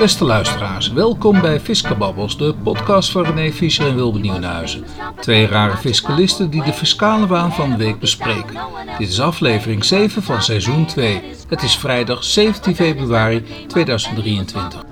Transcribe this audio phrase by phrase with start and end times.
[0.00, 4.84] Beste luisteraars, welkom bij Fiscababbels, de podcast van René Fischer en Wilbe Nieuwenhuizen.
[5.20, 8.60] Twee rare fiscalisten die de fiscale waan van de week bespreken.
[8.98, 11.22] Dit is aflevering 7 van seizoen 2.
[11.48, 14.84] Het is vrijdag 17 februari 2023.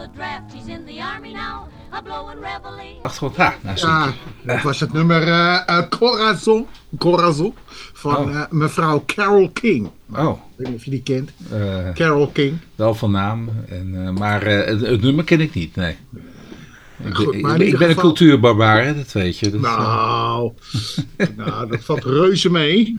[3.02, 4.12] Achtergrond, ha, nou Ja,
[4.42, 6.66] dat was het nummer eh, Corazon,
[6.98, 7.54] Corazon
[7.98, 8.34] van Oh.
[8.36, 9.88] eh, mevrouw Carol King.
[10.16, 11.30] Oh, Ik weet niet of je die kent.
[11.52, 12.58] eh, Carol King.
[12.74, 15.96] wel van naam, en, eh, maar het, het nummer ken ik niet, nee.
[17.04, 19.50] Ik, goed, ik- ben een cultuurbarbaar, hè, dat weet je.
[19.50, 20.52] Dat, Nou,
[21.36, 22.96] nou, dat valt reuze mee.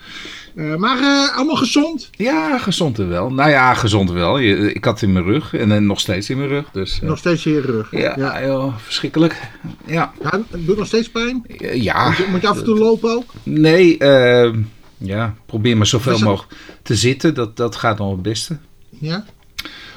[0.78, 2.10] Maar allemaal gezond.
[2.12, 3.30] Ja, gezond en wel.
[3.32, 4.38] Nou ja, gezond wel.
[4.38, 6.72] Je- Ik had het in mijn rug en nog steeds in mijn rug.
[6.72, 7.92] Dus, Nog steeds in je rug.
[7.92, 8.46] ja, ja.
[8.46, 9.50] joh, verschrikkelijk.
[9.86, 11.46] Ja, Ja, het doet nog steeds pijn.
[11.74, 12.08] Ja.
[12.08, 13.32] Moet je, moet je af en toe lopen ook?
[13.44, 14.54] Nee, eh,
[15.00, 17.34] ja, probeer maar zoveel dat- mogelijk te zitten.
[17.34, 18.58] Dat, dat gaat nog het beste.
[18.90, 19.26] Ja.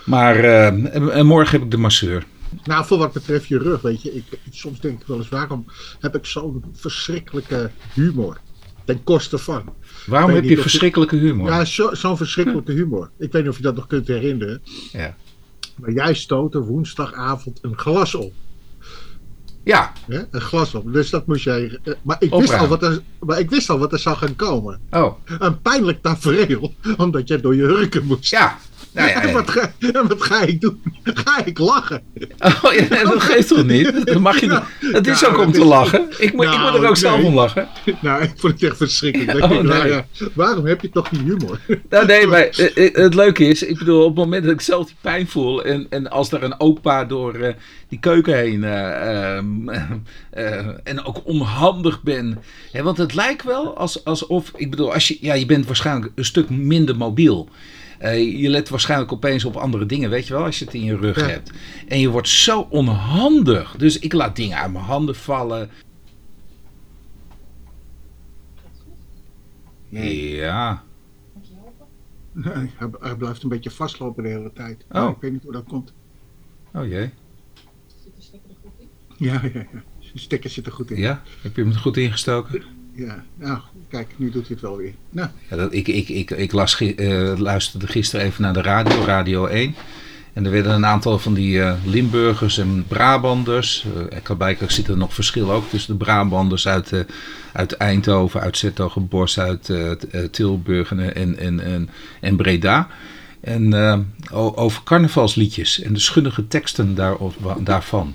[0.05, 2.25] Maar eh, en, en morgen heb ik de masseur.
[2.65, 4.15] Nou, voor wat betreft je rug, weet je.
[4.15, 5.65] Ik, soms denk ik wel eens, waarom
[6.01, 8.41] heb ik zo'n verschrikkelijke humor?
[8.85, 9.63] Ten koste van.
[10.07, 11.49] Waarom heb je verschrikkelijke humor?
[11.49, 13.11] Ja, zo- zo'n verschrikkelijke humor.
[13.19, 14.63] Ik weet niet of je dat nog kunt herinneren.
[14.93, 15.17] Ja.
[15.77, 18.33] Maar jij stootte woensdagavond een glas op.
[19.65, 20.21] Ja, Hè?
[20.31, 20.93] Een glas op.
[20.93, 21.79] Dus dat moest jij.
[21.85, 22.61] eh, Maar ik, wist Opruimen.
[22.61, 24.81] al wat er, maar ik wist al wat er zou gaan komen.
[24.91, 26.75] oh, Een pijnlijk tafereel.
[26.97, 28.31] Omdat jij door je hurken moest.
[28.31, 28.59] ja.
[28.95, 29.35] Nou ja, En, ja.
[29.35, 30.83] wat ga, en wat ga ik doen?
[31.25, 32.03] Ga ik lachen?
[32.39, 34.07] Oh, ja, nee, dat geeft toch niet?
[34.07, 34.93] Dat mag je niet.
[34.93, 36.07] Het is ook om te is- lachen.
[36.19, 37.27] Ik moet, ik moet er Nou, ook zelf nee.
[37.27, 37.69] om lachen.
[38.01, 39.45] Nou, ik vond het echt verschrikkelijk.
[39.45, 39.93] Oh, ik nou nee.
[39.93, 41.59] ja, waarom heb je toch die humor?
[41.91, 44.61] Nou, nee, maar eh, eh, het leuke is, ik bedoel, op het moment dat ik
[44.61, 47.55] zelf die pijn voel en, en als er een opa door eh,
[47.89, 49.69] die keuken heen eh, ehm,
[50.31, 52.39] eh, en ook onhandig ben.
[52.73, 56.13] Hè, want het lijkt wel als, alsof, ik bedoel, als je, ja, je bent waarschijnlijk
[56.15, 57.49] een stuk minder mobiel.
[58.03, 60.85] Eh, je let waarschijnlijk opeens op andere dingen, weet je wel, als je het in
[60.85, 61.27] je rug Ja.
[61.27, 61.51] hebt.
[61.89, 63.77] En je wordt zo onhandig.
[63.77, 65.71] Dus ik laat dingen uit mijn handen vallen.
[69.89, 70.83] Ja.
[72.33, 74.85] Nee, hij, hij blijft een beetje vastlopen de hele tijd.
[74.91, 75.11] Oh.
[75.11, 75.93] Ik weet niet hoe dat komt.
[76.75, 77.11] Oh jee.
[79.19, 79.67] Ja, ja, ja.
[79.99, 80.99] Zijn stekker zit er goed in.
[81.01, 82.63] Ja, heb je hem er goed ingestoken?
[82.95, 83.59] Ja, nou,
[83.89, 84.93] kijk, nu doet hij het wel weer.
[85.11, 89.47] Nou, Ja, ik, ik, ik, ik las, eh, luisterde gisteren even naar de radio, Radio
[89.47, 89.75] 1.
[90.33, 93.87] En er werden een aantal van die eh, Limburgers en Brabanders.
[94.11, 97.01] eh ik blijkbaar zit er nog verschil ook tussen de Brabanders uit, eh,
[97.53, 99.99] uit Eindhoven, uit Zetogenbosch, uit eh, eh,
[100.31, 101.89] Tilburg en, en, en,
[102.21, 102.89] en, Breda.
[103.41, 103.99] En eh,
[104.55, 108.15] over carnavalsliedjes en de schunnige teksten daarop, wa- daarvan.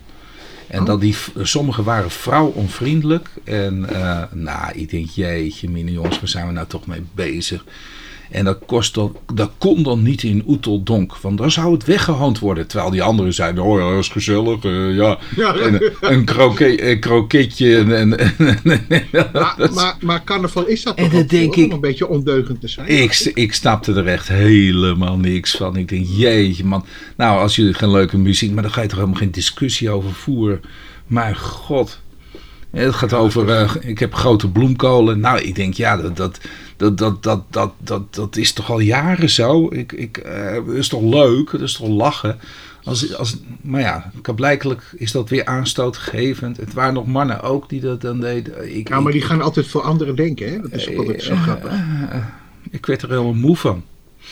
[0.67, 3.29] En dat die, v- sommige waren vrouwonvriendelijk.
[3.43, 7.65] En eh, nou, ik denk, jeetje, jongens, waar zijn we nou toch mee bezig?
[8.31, 12.39] En dat, kost dan, dat kon dan niet in Oeteldonk, want dan zou het weggehoond
[12.39, 12.67] worden.
[12.67, 15.17] Terwijl die anderen zeiden, oh ja, dat is gezellig, eh, ja.
[15.35, 15.55] Ja.
[15.55, 17.91] En, een, kroket, een kroketje en...
[17.93, 18.59] en, en-
[19.33, 21.81] maar, maar, maar carnaval is dat En toch dat ook denk voor, ik- om een
[21.81, 22.87] beetje ondeugend te zijn?
[22.87, 25.75] Ik, ik snapte er echt helemaal niks van.
[25.75, 26.85] Ik denk, jeetje man.
[27.17, 30.13] Nou, als jullie geen leuke muziek, maar dan ga je toch helemaal geen discussie over
[30.13, 30.61] voeren.
[31.07, 31.99] Maar god.
[32.85, 35.19] Het gaat over, eh, ik heb grote bloemkolen.
[35.19, 36.39] Nou, ik denk, ja, dat, dat,
[36.77, 39.67] dat, dat, dat, dat, dat, dat is toch al jaren zo.
[39.71, 42.37] Ik, ik, eh, dat is toch leuk, dat is toch lachen.
[42.83, 46.57] Als, als, maar ja, blijkelijk is dat weer aanstootgevend.
[46.57, 48.77] Het waren nog mannen ook die dat dan deden.
[48.77, 50.59] Ik, Ja, maar ik- die gaan altijd voor anderen denken, hè?
[50.61, 51.71] Dat is ook altijd zo grappig.
[52.71, 53.83] ik werd er helemaal moe van.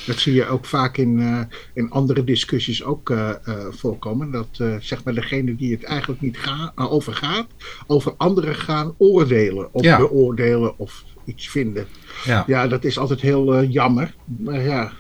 [0.06, 1.39] Dat zie je ook vaak in, eh,
[1.73, 4.31] in andere discussies ook eh, eh, voorkomen.
[4.31, 4.47] Dat
[4.79, 7.47] zeg maar degene die het eigenlijk niet ga, over gaat,
[7.88, 9.97] over anderen gaan oordelen of Ja.
[9.97, 11.88] beoordelen of iets vinden.
[12.23, 14.16] Ja, Ja, dat is altijd heel jammer.
[14.38, 14.91] Maar ja,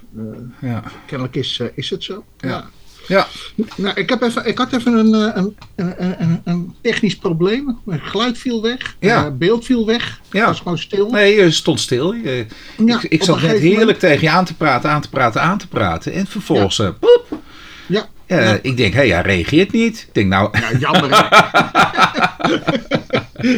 [0.61, 0.83] ja.
[1.07, 2.23] kennelijk is, is het zo.
[2.37, 2.49] Ja.
[2.49, 2.69] Ja,
[3.75, 7.79] Nou, ik, heb even, ik had even een, eh, een, een, een, een technisch probleem.
[7.85, 8.95] Mijn geluid viel weg.
[8.99, 9.25] Ja.
[9.25, 10.19] eh, beeld viel weg.
[10.31, 10.39] Ja.
[10.39, 11.09] Het was gewoon stil.
[11.09, 12.13] nee, je stond stil.
[12.13, 12.45] Je-
[12.85, 15.57] Ja, ik ik zat net heerlijk tegen je aan te praten, aan te praten, aan
[15.57, 16.13] te praten.
[16.13, 17.39] En vervolgens, eh, poep.
[17.87, 18.59] Ja, Eh, Ja.
[18.61, 20.03] Ik denk, hé, hij reageert niet.
[20.07, 21.09] Ik denk, nou, ja jammer.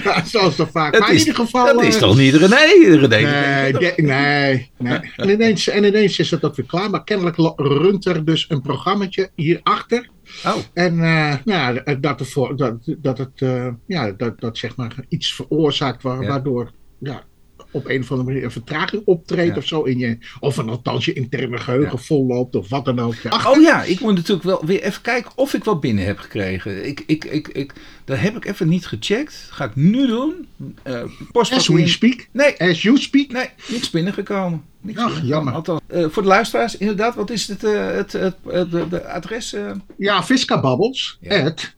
[0.03, 0.91] ja, zoals dat vaak.
[0.91, 1.65] dat maar in is, ieder geval.
[1.65, 2.97] dat is eh, toch niet René?
[2.97, 4.99] René Nee, de- nee, nee.
[5.15, 6.89] En ineens, en ineens is het ook weer klaar.
[6.89, 10.09] Maar kennelijk runt er dus een programmaatje hierachter.
[10.45, 13.45] Oh, En nou, ja, dat, ervoor, dat, dat het
[13.87, 16.27] ja, dat, dat zeg maar iets veroorzaakt wa- Ja.
[16.27, 17.23] waardoor ja,
[17.71, 19.57] op een of andere manier een vertraging optreedt Ja.
[19.57, 23.15] of zo in je, of een althans je interne geheugen volloopt of wat dan ook.
[23.15, 23.49] Ja.
[23.51, 26.87] Oh ja, ik moet natuurlijk wel weer even kijken of ik wat binnen heb gekregen.
[26.87, 27.73] Ik, ik, ik, ik,
[28.05, 29.47] dat heb ik even niet gecheckt.
[29.51, 30.47] Ga ik nu doen.
[30.83, 31.01] Eh
[31.31, 33.31] postbak As we in- speak, Nee, as you speak.
[33.31, 34.63] nee, niks binnengekomen.
[34.81, 35.53] Niks Ach, jammer.
[35.53, 39.55] Althans, eh, voor de luisteraars, inderdaad, wat is het, eh, het, het, het, de, adres?
[39.97, 41.45] Ja, Viscababbels Ja.
[41.45, 41.75] at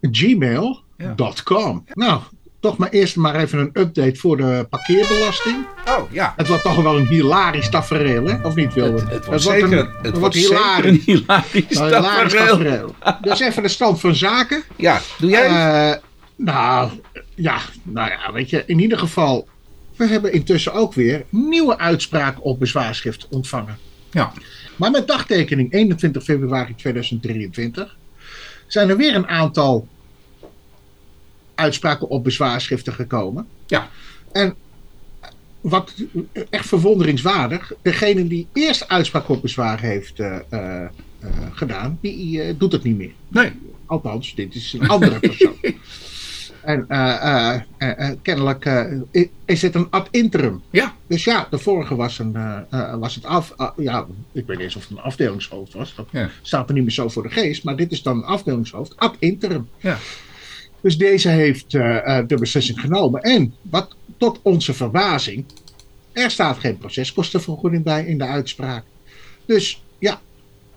[0.97, 1.83] gmail.com.
[1.93, 2.21] Nou,
[2.59, 5.65] toch maar eerst maar even een update voor de parkeerbelasting.
[5.87, 8.35] Oh ja, Het wordt toch wel een hilarisch tafereel, hè?
[8.43, 8.99] Of niet, Wilde?
[9.01, 10.91] het, het wordt zeker, een, het wordt hilarisch.
[10.91, 12.47] een hilarisch Een hilarisch tafereel.
[12.47, 12.95] tafereel.
[13.21, 14.63] Dus even de stand van zaken.
[14.75, 15.45] Ja, doe jij?
[15.91, 15.97] Eh,
[16.35, 16.91] nou,
[17.35, 19.47] ja, nou ja, weet je, in ieder geval.
[19.95, 23.77] We hebben intussen ook weer nieuwe uitspraken op bezwaarschrift ontvangen.
[24.11, 24.31] Ja.
[24.75, 27.97] Maar met dagtekening 21 februari 2023
[28.67, 29.87] zijn er weer een aantal
[31.59, 33.47] uitspraken op bezwaarschriften gekomen.
[33.67, 33.89] Ja.
[34.31, 34.55] En
[35.61, 35.93] wat
[36.49, 40.89] echt verwonderingswaardig, degene die eerst uitspraak op bezwaar heeft eh, eh, eh,
[41.51, 43.11] gedaan, die doet het niet meer.
[43.27, 43.51] Nee.
[43.85, 45.55] Althans, dit is een andere persoon.
[46.61, 46.87] En
[48.21, 48.85] kennelijk
[49.45, 50.61] is het een ad interim.
[50.69, 50.95] Ja.
[51.07, 52.31] Dus ja, de vorige was, een,
[52.99, 53.53] was het af.
[53.55, 55.95] ah, ja, ik weet niet eens of het een afdelingshoofd was.
[55.95, 56.29] Dat Ja.
[56.41, 57.63] staat me niet meer zo voor de geest.
[57.63, 59.69] Maar dit is dan een afdelingshoofd, ad interim.
[59.77, 59.97] Ja.
[60.81, 63.21] Dus deze heeft eh, eh, de beslissing genomen.
[63.21, 65.45] En wat tot onze verbazing,
[66.11, 68.83] er staat geen proceskostenvergoeding bij in de uitspraak.
[69.45, 70.21] Dus ja,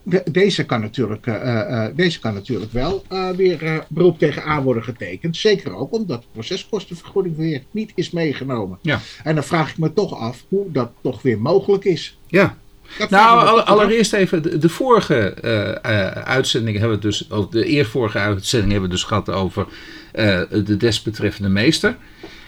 [0.02, 3.04] de- deze, kan natuurlijk, eh, deze kan natuurlijk wel
[3.36, 5.36] weer beroep tegen aan worden getekend.
[5.36, 8.78] Zeker ook omdat de proceskostenvergoeding weer niet is meegenomen.
[8.82, 9.00] Ja.
[9.24, 12.18] En dan vraag ik me toch af hoe dat toch weer mogelijk is.
[12.26, 12.56] Ja.
[12.98, 17.64] Dat Nou, allereerst even, de, de vorige eh, eh, uitzending hebben we dus, of de
[17.64, 19.66] eerstvorige uitzending hebben we dus gehad over
[20.12, 21.96] eh, de desbetreffende meester.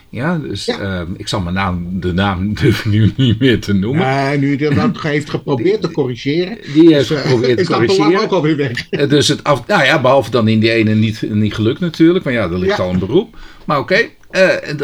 [0.09, 0.79] Ja, dus Ja.
[0.81, 4.07] eh, ik zal mijn naam, de naam durf nu niet meer te noemen.
[4.07, 6.59] Nee, nu hij dat heeft geprobeerd te corrigeren.
[6.75, 8.21] Die heeft Dus, eh, geprobeerd te is dat corrigeren.
[8.21, 8.89] ook alweer weg.
[8.89, 12.25] Dus het af, nou ja, behalve dan in die ene niet, niet gelukt natuurlijk.
[12.25, 12.83] Maar ja, er ligt Ja.
[12.85, 13.37] al een beroep.
[13.65, 14.09] Maar oké,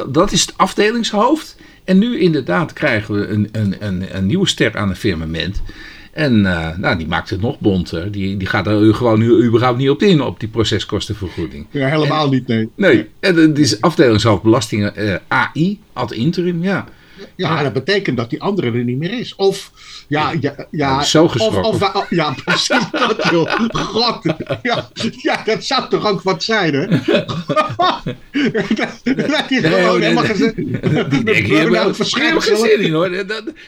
[0.08, 1.56] dat is het afdelingshoofd.
[1.90, 5.62] En nu inderdaad krijgen we een, een, een, een nieuwe ster aan het firmament.
[6.12, 8.12] En eh, nou, die maakt het nog bonter.
[8.12, 11.66] Die, die gaat er gewoon nu überhaupt niet op in, op die proceskostenvergoeding.
[11.70, 12.69] Ja, helemaal niet, nee.
[12.75, 16.87] Nee, en het is afdelingshoofd belastingen eh, AI, ad interim, ja.
[17.37, 19.34] Ja, dat betekent dat die andere er niet meer is.
[19.34, 19.70] Of,
[20.08, 21.00] ja, ja, ja.
[21.00, 21.62] is zo of, geschrokken.
[21.64, 23.50] of, wa- ja, precies dat, joh.
[23.72, 24.22] God,
[24.62, 24.88] ja,
[25.22, 26.87] ja, dat zou toch ook wat zijn, hè?
[28.75, 30.56] dat, Nee, gewoon helemaal gezegd.
[30.56, 33.11] Die denk je, geen zin in hoor.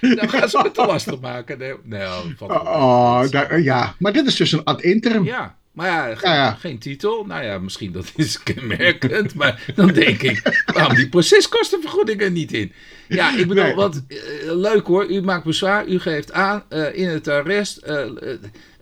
[0.01, 1.59] Dan gaan ze me te lastig maken.
[1.85, 2.07] Nee.
[2.39, 5.25] Oh, daar- ja, maar dit is dus een ad interim.
[5.25, 6.53] Ja, maar ja, geen, Ja, ja.
[6.61, 7.25] geen titel.
[7.25, 9.35] Nou ja, misschien dat is kenmerkend.
[9.41, 12.73] maar dan denk ik, waarom die proceskostenvergoeding er niet in?
[13.09, 13.75] Ja, ik bedoel, Nee.
[13.75, 15.11] wat eh, leuk hoor.
[15.11, 17.83] U maakt bezwaar, u geeft aan eh, in het arrest.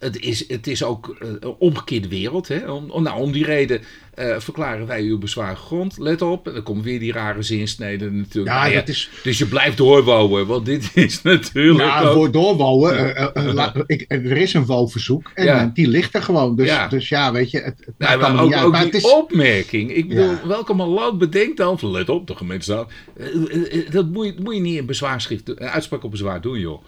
[0.00, 2.48] Het, is, het is ook eh, een omgekeerde wereld.
[2.48, 2.70] Hè?
[2.70, 3.80] Om, nou, om die reden
[4.14, 5.98] eh, verklaren wij uw bezwaar grond.
[5.98, 8.54] Let op, en dan komt weer die rare zinsnede natuurlijk.
[8.56, 9.10] Ja, Nou is.
[9.22, 13.16] Dus je blijft doorwouden, want dit is natuurlijk Ja, ook- voor doorwouwen.
[13.34, 16.56] eh, la- ik, er is een wouwverzoek en die ligt er gewoon.
[16.56, 16.88] Dus Ja.
[16.88, 19.94] dus ja weet je, het, het maakt maar ook, Maar die het is, opmerking.
[19.94, 22.90] Ik bedoel, welke maloot bedenkt dan let op, de gemeente staat.
[23.90, 26.82] Dat moet je, moet je niet in bezwaarschrift, uitspraak op bezwaar doen, joh.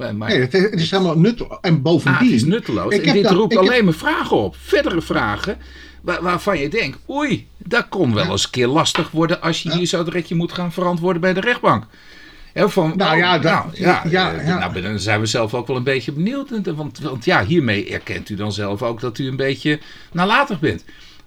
[0.00, 1.46] Maar, nee, het, is- het is helemaal nuttig.
[1.60, 2.18] En ah, bovendien.
[2.26, 2.94] het is nutteloos.
[2.94, 4.56] Ik En dit dat- roept heb- alleen maar vragen op.
[4.58, 5.58] Verdere vragen
[6.02, 9.72] waar- waarvan je denkt, oei, dat kon wel eens een keer lastig worden als je
[9.72, 11.84] hier zo direct je moet gaan verantwoorden bij de rechtbank.
[12.52, 14.58] Hè, van, Nou ja, dat- nou, ja, ja, eh, ja.
[14.58, 16.50] nou, dan zijn we zelf ook wel een beetje benieuwd.
[16.50, 19.78] En- Want, want ja, hiermee erkent u dan zelf ook dat u een beetje
[20.12, 20.84] nalatig bent.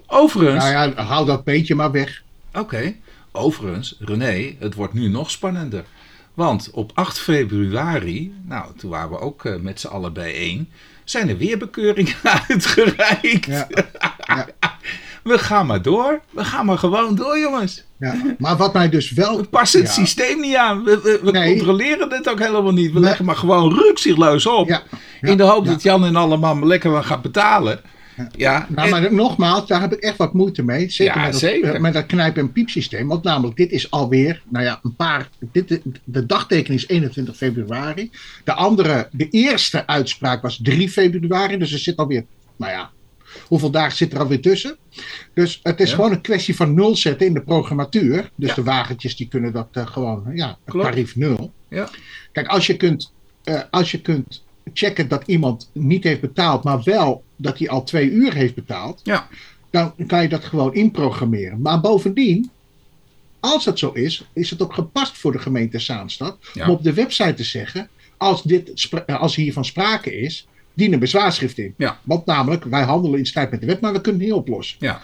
[0.07, 2.21] Overigens, Nou ja, hou dat beetje maar weg.
[2.53, 2.93] Oké.
[3.31, 5.83] Overigens, René, het wordt nu nog spannender.
[6.33, 10.69] Want op 8 februari, nou, toen waren we ook eh, met z'n allen bijeen,
[11.03, 12.15] zijn er weer bekeuringen
[12.49, 13.45] uitgereikt.
[13.45, 13.67] Ja.
[14.25, 14.47] Ja.
[15.23, 16.21] We gaan maar door.
[16.29, 17.83] We gaan maar gewoon door, jongens.
[17.99, 18.15] Ja.
[18.37, 19.37] Maar wat mij dus wel.
[19.37, 20.83] We passen het ja, systeem niet aan.
[20.83, 21.55] We, we, we Nee.
[21.55, 22.87] controleren het ook helemaal niet.
[22.91, 23.03] We Nee.
[23.03, 24.67] leggen maar gewoon rukzichtloos op.
[24.67, 24.81] Ja.
[25.21, 27.81] In de hoop dat Jan en allemaal maar lekker wat gaat betalen.
[28.35, 30.89] Ja, Nou, en- maar nogmaals, daar heb ik echt wat moeite mee.
[30.89, 31.73] Zeker, Ja, met, dat, zeker.
[31.75, 33.07] eh, met dat knijp- en piepsysteem.
[33.07, 35.29] Want namelijk, dit is alweer, nou ja, een paar.
[35.51, 38.11] Dit, de dagtekening is 21 februari.
[38.43, 41.57] De andere, de eerste uitspraak was 3 februari.
[41.57, 42.89] Dus er zit alweer, nou ja,
[43.47, 44.77] hoeveel dagen zit er alweer tussen?
[45.33, 45.95] Dus het is Ja.
[45.95, 48.31] gewoon een kwestie van nul zetten in de programmatuur.
[48.35, 48.55] Dus Ja.
[48.55, 50.85] de wagentjes die kunnen dat eh, gewoon, ja, Klopt.
[50.87, 51.51] tarief nul.
[51.69, 51.89] ja.
[52.31, 54.43] Kijk, als je kunt, eh, als je kunt
[54.73, 58.99] checken dat iemand niet heeft betaald, maar wel dat hij al twee uur heeft betaald,
[59.03, 59.27] Ja.
[59.69, 61.61] dan kan je dat gewoon inprogrammeren.
[61.61, 62.51] Maar bovendien,
[63.39, 66.65] als dat zo is, is het ook gepast voor de gemeente Zaanstad Ja.
[66.65, 71.57] om op de website te zeggen, als, dit, als hiervan sprake is, dien een bezwaarschrift
[71.57, 71.73] in.
[71.77, 71.99] Ja.
[72.03, 74.77] Want namelijk, wij handelen in strijd met de wet, maar we kunnen het niet oplossen.
[74.79, 75.01] Ja.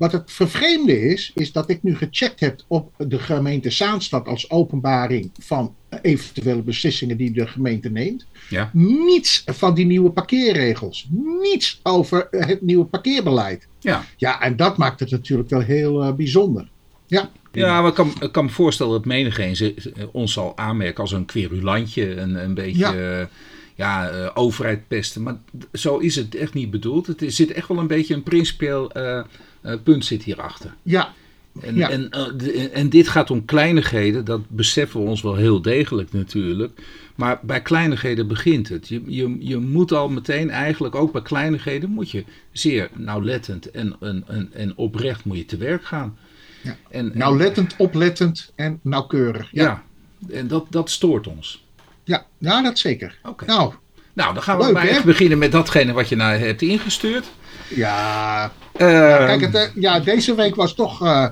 [0.00, 4.50] Wat het vervreemde is, is dat ik nu gecheckt heb op de gemeente Zaanstad als
[4.50, 8.26] openbaring van eventuele beslissingen die de gemeente neemt.
[8.48, 8.70] Ja.
[8.72, 11.06] Niets van die nieuwe parkeerregels.
[11.42, 13.66] Niets over het nieuwe parkeerbeleid.
[13.78, 14.04] Ja.
[14.16, 16.68] Ja, en dat maakt het natuurlijk wel heel eh, bijzonder.
[17.06, 17.30] Ja.
[17.52, 19.74] Ja, maar ik kan, ik kan me voorstellen dat menigeen
[20.12, 23.28] ons zal aanmerken als een querulantje, een, een beetje Ja.
[23.74, 25.22] ja, eh, overheid pesten.
[25.22, 25.36] Maar
[25.72, 27.06] zo is het echt niet bedoeld.
[27.06, 29.24] Het is, zit echt wel een beetje een principieel eh, eh,
[29.82, 30.74] punt zit hierachter.
[30.82, 31.12] Ja,
[31.60, 31.90] En, Ja.
[31.90, 36.80] en, eh, en dit gaat om kleinigheden, dat beseffen we ons wel heel degelijk natuurlijk.
[37.14, 38.88] Maar bij kleinigheden begint het.
[38.88, 43.96] Je, je, je moet al meteen eigenlijk, ook bij kleinigheden, moet je zeer nauwlettend en,
[44.00, 46.16] en, en, en oprecht moet je te werk gaan.
[46.62, 46.76] Ja.
[46.90, 49.48] En, en- nauwlettend, oplettend en nauwkeurig.
[49.52, 49.84] Ja, ja,
[50.36, 51.64] en dat, dat stoort ons.
[52.04, 52.26] ja.
[52.38, 53.18] ja dat zeker.
[53.46, 53.72] Nou,
[54.12, 57.26] Nou, dan gaan we Leuk, maar echt beginnen met datgene wat je nou hebt ingestuurd.
[57.68, 58.52] ja.
[58.72, 58.86] Eh,
[59.16, 61.26] Kijk, het, eh, ja, deze week was toch eh,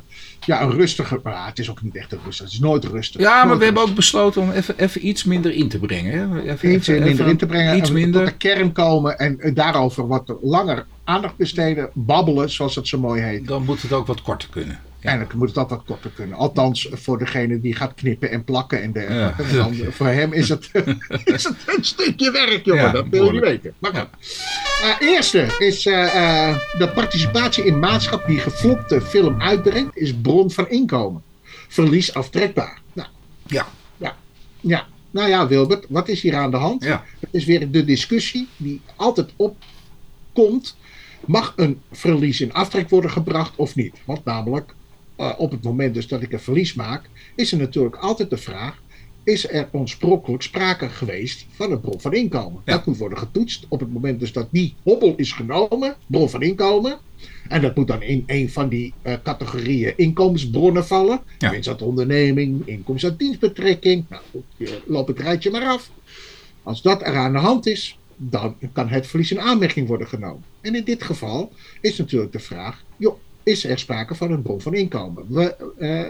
[0.46, 1.20] ja, een rustige.
[1.22, 2.44] Maar het is ook niet echt een rustig.
[2.44, 3.20] Het is nooit rustig.
[3.20, 6.12] ja, maar Nooit we hebben ook besloten om even, even iets minder in te brengen.
[6.12, 6.42] Hè?
[6.52, 7.76] Even, iets even- minder in te brengen.
[7.76, 8.20] Iets minder.
[8.20, 11.90] tot de kern komen en daarover wat langer aandacht besteden.
[11.94, 13.46] Babbelen, zoals het zo mooi heet.
[13.46, 14.80] Dan moet het ook wat korter kunnen.
[15.00, 15.10] Ja.
[15.10, 16.36] En dan moet het altijd wat korter kunnen.
[16.36, 19.42] Althans, voor degene die gaat knippen en plakken en dergelijke.
[19.42, 19.62] Ja.
[19.62, 20.70] Want Dan, voor hem is het,
[21.24, 22.82] is het een stukje werk, jongen.
[22.82, 23.74] Ja, dat wil je niet weten.
[23.78, 24.08] Maar goed.
[24.82, 30.50] Eh, eerste is eh, eh, de participatie in maatschap die geflopte film uitbrengt, is bron
[30.50, 31.22] van inkomen.
[31.68, 32.80] Verlies aftrekbaar.
[32.92, 33.08] Nou,
[33.46, 33.66] Ja.
[34.60, 34.86] ja.
[35.10, 36.84] Nou ja, Wilbert, wat is hier aan de hand?
[36.84, 37.04] Ja.
[37.20, 40.76] Het is weer de discussie die altijd opkomt.
[41.26, 43.96] Mag een verlies in aftrek worden gebracht of niet?
[44.04, 44.74] Want namelijk,
[45.18, 48.36] eh, op het moment dus dat ik een verlies maak, is er natuurlijk altijd de
[48.36, 48.82] vraag:
[49.24, 52.62] is er oorspronkelijk sprake geweest van een bron van inkomen?
[52.64, 52.72] Ja.
[52.72, 56.42] Dat moet worden getoetst op het moment dus dat die hobbel is genomen, bron van
[56.42, 56.98] inkomen.
[57.48, 61.20] En dat moet dan in een van die eh, categorieën inkomensbronnen vallen.
[61.38, 61.50] Ja.
[61.50, 64.04] Winst uit onderneming, inkomsten uit dienstbetrekking.
[64.08, 64.22] Nou,
[64.86, 65.90] loopt het rijtje maar af.
[66.62, 70.44] Als dat er aan de hand is, dan kan het verlies in aanmerking worden genomen.
[70.60, 72.84] En in dit geval is natuurlijk de vraag:
[73.48, 75.24] is er sprake van een bron van inkomen?
[75.28, 76.06] We, eh,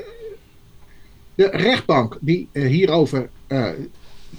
[1.35, 3.71] de rechtbank die eh, hierover eh,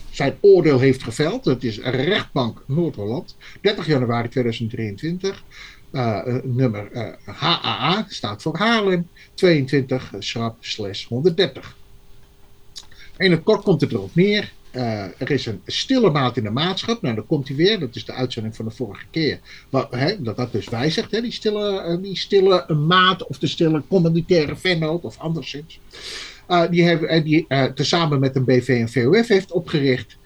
[0.09, 5.43] zijn oordeel heeft geveld, dat is rechtbank Noord-Holland, 30 januari 2023.
[5.91, 11.77] eh, eh, nummer HAA staat voor Haarlem 22 schrap slash 130.
[13.17, 14.53] In het kort komt het erop neer.
[14.71, 17.01] Eh, er is een stille maat in de maatschap.
[17.01, 17.79] Nou, dan komt hij weer.
[17.79, 19.39] Dat is de uitzending van de vorige keer.
[19.89, 23.83] Hè, dat dat dus wijzigt, hè, die, stille, eh, die stille maat of de stille
[23.87, 25.79] communitaire vennoot of anderszins.
[26.47, 30.17] Eh, die hebben, die tezamen met een BV en VOF heeft opgericht.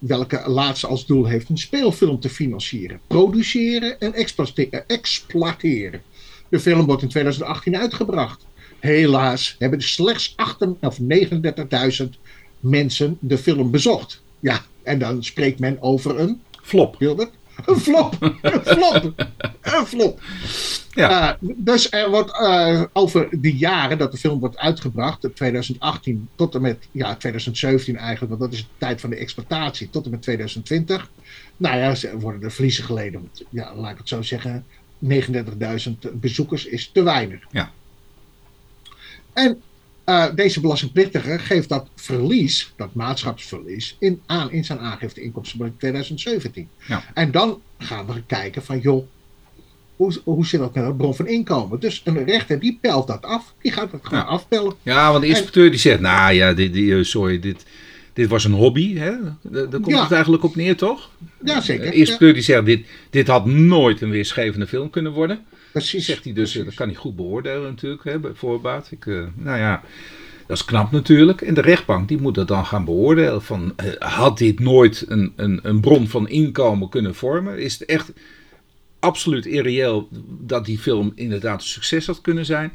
[0.00, 6.02] welke laatste als doel heeft een speelfilm te financieren, produceren en exploite- exploiteren.
[6.48, 8.46] De film wordt in 2018 uitgebracht.
[8.82, 12.18] Helaas hebben slechts 8 of 39.000
[12.62, 14.22] mensen de film bezocht.
[14.40, 17.00] Ja, en dan spreekt men over een, Flop.
[17.66, 18.16] Een flop.
[18.42, 19.28] Een flop.
[19.60, 20.20] Een flop.
[20.90, 21.32] Ja.
[21.32, 26.54] Eh, dus er wordt eh, over de jaren dat de film wordt uitgebracht, 2018 tot
[26.54, 30.10] en met ja, 2017 eigenlijk, want dat is de tijd van de exploitatie, tot en
[30.10, 31.10] met 2020.
[31.56, 33.20] Nou ja, ze worden er verliezen geleden.
[33.20, 34.64] Want, ja, laat ik het zo zeggen,
[35.08, 37.44] 39.000 bezoekers is te weinig.
[37.50, 37.72] Ja.
[39.32, 39.62] En
[40.04, 46.68] eh, deze belastingplichtige geeft dat verlies, dat maatschapsverlies, in, aan in zijn aangifte inkomstenbelasting 2017.
[46.88, 47.04] Ja.
[47.14, 49.06] En dan gaan we kijken van, joh,
[49.96, 51.80] hoe, hoe zit dat met het bron van inkomen?
[51.80, 54.24] Dus een rechter die pelt dat af, die gaat gewoon Ja.
[54.24, 54.74] afpellen.
[54.82, 57.64] Ja, want de inspecteur die zegt, nou ja, dit, die, eh, sorry, dit,
[58.12, 58.94] dit was een hobby.
[58.96, 59.10] Hè?
[59.42, 60.02] Daar daar komt Ja.
[60.02, 61.10] het eigenlijk op neer, toch?
[61.44, 61.90] Ja, zeker.
[61.90, 65.40] De inspecteur die zegt, dit, dit had nooit een weerschevende film kunnen worden.
[65.72, 66.04] Precies.
[66.04, 68.90] Zegt hij dus, eh, dat kan hij goed beoordelen natuurlijk, hè, bij voorbaat.
[68.90, 69.82] Ik, eh, nou ja,
[70.46, 71.40] dat is knap natuurlijk.
[71.40, 73.42] En de rechtbank die moet dat dan gaan beoordelen.
[73.42, 77.58] Van, eh, had dit nooit een, een, een bron van inkomen kunnen vormen?
[77.58, 78.12] Is het echt
[78.98, 80.08] absoluut irreëel
[80.40, 82.72] dat die film inderdaad een succes had kunnen zijn?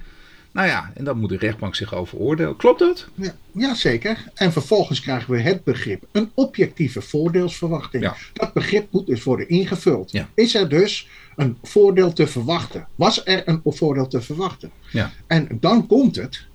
[0.57, 2.55] Nou ja, en dan moet de rechtbank zich over oordelen.
[2.55, 3.07] Klopt dat?
[3.15, 4.23] Ja, ja, zeker.
[4.33, 8.03] En vervolgens krijgen we het begrip een objectieve voordeelsverwachting.
[8.03, 8.15] Ja.
[8.33, 10.11] Dat begrip moet dus worden ingevuld.
[10.11, 10.29] Ja.
[10.33, 12.87] Is er dus een voordeel te verwachten?
[12.95, 14.71] Was er een voordeel te verwachten?
[14.91, 15.11] Ja.
[15.27, 16.45] En dan komt het.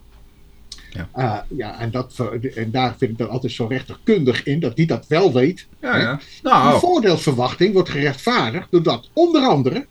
[0.90, 1.08] Ja.
[1.12, 4.86] Eh, ja, en, dat, en daar vind ik dan altijd zo rechterkundig in, dat die
[4.86, 5.66] dat wel weet.
[5.80, 6.14] Ja, ja.
[6.16, 9.86] De Nou, voordeelsverwachting wordt gerechtvaardigd doordat onder andere,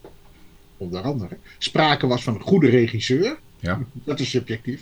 [0.78, 3.38] onder andere sprake was van een goede regisseur.
[3.62, 3.80] Ja.
[3.94, 4.82] Dat is subjectief.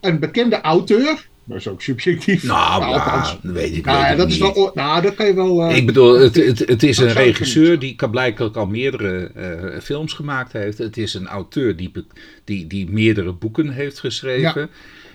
[0.00, 2.42] Een bekende auteur, dat is ook subjectief.
[2.42, 3.38] Nou, ja, althans.
[3.42, 4.54] dat weet ik, Nou, weet ja, ik dat is niet.
[4.54, 5.62] wel, nou, dat kan je wel.
[5.62, 9.80] eh, Ik bedoel, het, het, het is een regisseur die kan blijkbaar al meerdere eh,
[9.80, 10.78] films gemaakt heeft.
[10.78, 11.92] Het is een auteur die,
[12.44, 14.68] die, die meerdere boeken heeft geschreven.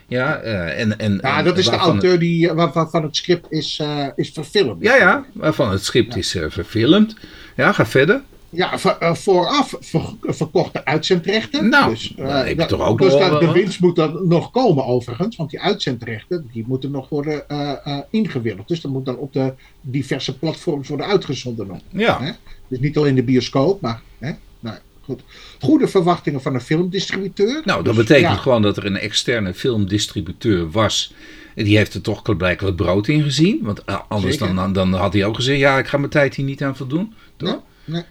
[0.08, 3.82] Ja, eh, en, en, ja, dat is de auteur die, waar- waarvan het script is,
[4.16, 4.84] is verfilmd.
[4.84, 7.16] Ja, ja, waarvan het script is verfilmd.
[7.56, 8.22] Ja, ga verder.
[8.52, 11.70] Ja, eh, vooraf ver- verkochte uitzendrechten.
[11.70, 13.56] Nou, dus, eh, heb je dat- toch ook dus nog de wat?
[13.56, 17.98] winst moet dan nog komen overigens, want die uitzendrechten die moeten nog worden eh eh,
[18.10, 18.68] ingewilligd.
[18.68, 21.80] Dus dat moet dan op de diverse platforms worden uitgezonden nog.
[21.90, 22.32] Ja, Hè?
[22.68, 24.32] Dus niet alleen de bioscoop, maar hè?
[24.60, 25.22] Nou, goed.
[25.60, 27.62] goede verwachtingen van een filmdistributeur.
[27.66, 31.14] nou, dat Dus, betekent ja, gewoon dat er een externe filmdistributeur was.
[31.56, 33.60] En die heeft er toch blijkbaar het brood in gezien.
[33.62, 36.36] Want eh, anders dan, dan, dan had hij ook gezegd: ja, ik ga mijn tijd
[36.36, 37.14] hier niet aan voldoen.
[37.38, 37.50] Toch?
[37.50, 38.04] Nee, nee.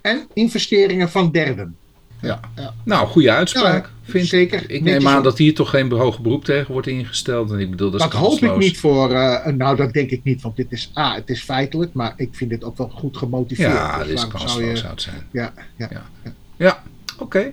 [0.00, 1.76] En investeringen van derden.
[2.20, 2.40] Ja.
[2.56, 2.74] Ja.
[2.84, 3.84] Nou, goede uitspraak.
[3.84, 4.60] Ja, vind zeker.
[4.62, 7.50] Ik neem Netjes aan dat hier toch geen hoge beroep tegen wordt ingesteld.
[7.50, 9.10] En ik bedoel, dat, hoop ik niet voor.
[9.12, 12.28] eh, nou, dat denk ik niet, want dit is A, het is feitelijk, maar ik
[12.32, 13.72] vind dit ook wel goed gemotiveerd.
[13.72, 15.26] Ja, Dus dit is zou kansloos je- zou het zijn.
[15.32, 15.88] Ja, ja.
[15.90, 16.32] Ja.
[16.56, 16.82] Ja,
[17.18, 17.52] oké.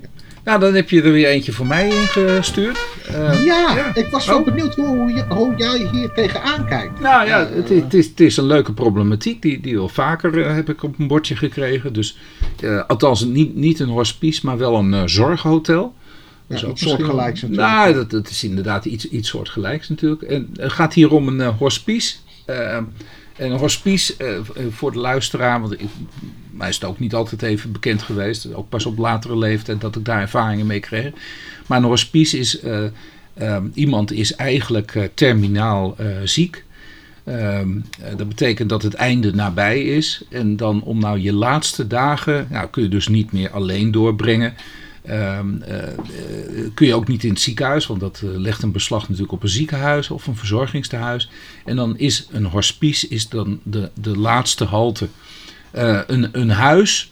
[0.49, 2.79] Nou, dan heb je er weer eentje voor mij ingestuurd.
[3.07, 3.95] Eh, Ja, ja.
[3.95, 4.45] ik was wel Oh.
[4.45, 6.99] benieuwd hoe, hoe jij hier tegenaan kijkt.
[6.99, 9.41] Nou ja, het, is- het, is, het is een leuke problematiek.
[9.41, 11.93] Die, die wel vaker eh, heb ik op een bordje gekregen.
[11.93, 12.17] Dus,
[12.61, 15.93] eh, althans, niet, niet een hospice, maar wel een zorghotel.
[16.47, 17.77] Dat is Ja, ook iets soortgelijks wel- natuurlijk.
[17.83, 20.21] Nou, dat, dat is inderdaad iets, iets soortgelijks natuurlijk.
[20.21, 22.15] En het gaat hier om een hospice.
[23.39, 25.79] Eh, en een hospice, eh, voor de luisteraar, want ik,
[26.51, 28.53] mij is het ook niet altijd even bekend geweest.
[28.53, 31.11] Ook pas op latere leeftijd dat ik daar ervaringen mee kreeg.
[31.67, 32.85] Maar een hospice is, eh,
[33.33, 36.63] eh, iemand is eigenlijk eh, terminaal eh, ziek.
[37.23, 37.69] Ehm,
[38.01, 40.23] eh, dat betekent dat het einde nabij is.
[40.29, 44.53] En dan om nou je laatste dagen, nou, kun je dus niet meer alleen doorbrengen.
[45.01, 45.97] Ehm, eh, eh,
[46.73, 49.43] kun je ook niet in het ziekenhuis, want dat eh, legt een beslag natuurlijk op
[49.43, 51.29] een ziekenhuis of een verzorgingstehuis.
[51.65, 55.07] En dan is een hospice is dan de, de laatste halte.
[55.71, 57.11] Een, een huis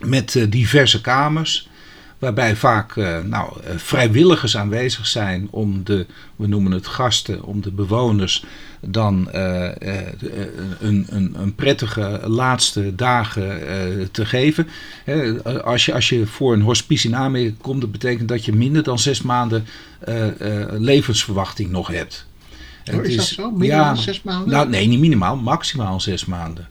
[0.00, 1.68] met diverse kamers.
[2.18, 6.06] Waarbij vaak nou, vrijwilligers aanwezig zijn om de,
[6.36, 8.44] we noemen het gasten, om de bewoners
[8.80, 10.06] dan eh, eh,
[10.80, 14.68] een, een, een prettige laatste dagen eh, te geven.
[15.64, 18.82] Als, je, als je voor een hospice in aanmerking komt, dat betekent dat je minder
[18.82, 19.66] dan zes maanden
[20.78, 22.26] levensverwachting nog hebt.
[22.94, 23.50] Oh, is dat zo?
[23.50, 24.50] Minder dan zes maanden?
[24.50, 26.68] Nou, nee, niet minimaal, maximaal zes maanden.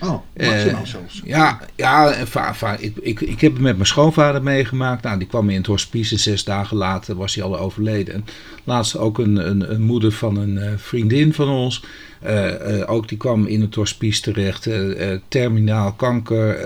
[0.00, 1.20] Oh, maximaal Eh, zelfs.
[1.24, 5.02] Ja, ja en va- va- ik, ik, ik heb het met mijn schoonvader meegemaakt.
[5.02, 8.14] Nou, die kwam in het hospice en zes dagen later was hij al overleden.
[8.14, 8.24] En
[8.64, 11.84] laatst ook een, een, een moeder van een eh, vriendin van ons.
[12.20, 14.68] eh, ook die kwam in het hospice terecht.
[15.28, 16.56] terminaal kanker.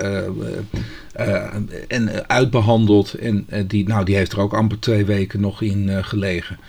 [1.87, 3.13] en eh, uitbehandeld.
[3.13, 6.59] En die, nou, die heeft er ook amper twee weken nog in gelegen.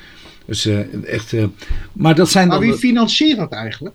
[0.47, 0.69] Dus
[1.05, 1.35] echt.
[1.93, 2.69] maar dat zijn Maar dan.
[2.69, 3.95] wie financiert dat eigenlijk?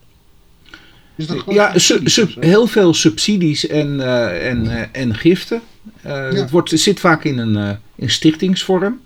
[1.15, 5.61] Is dat gewoon Ja, sub- heel veel subsidies en, eh, en, eh, en giften.
[6.01, 8.99] Eh, Het, wordt, zit vaak in een eh, in stichtingsvorm.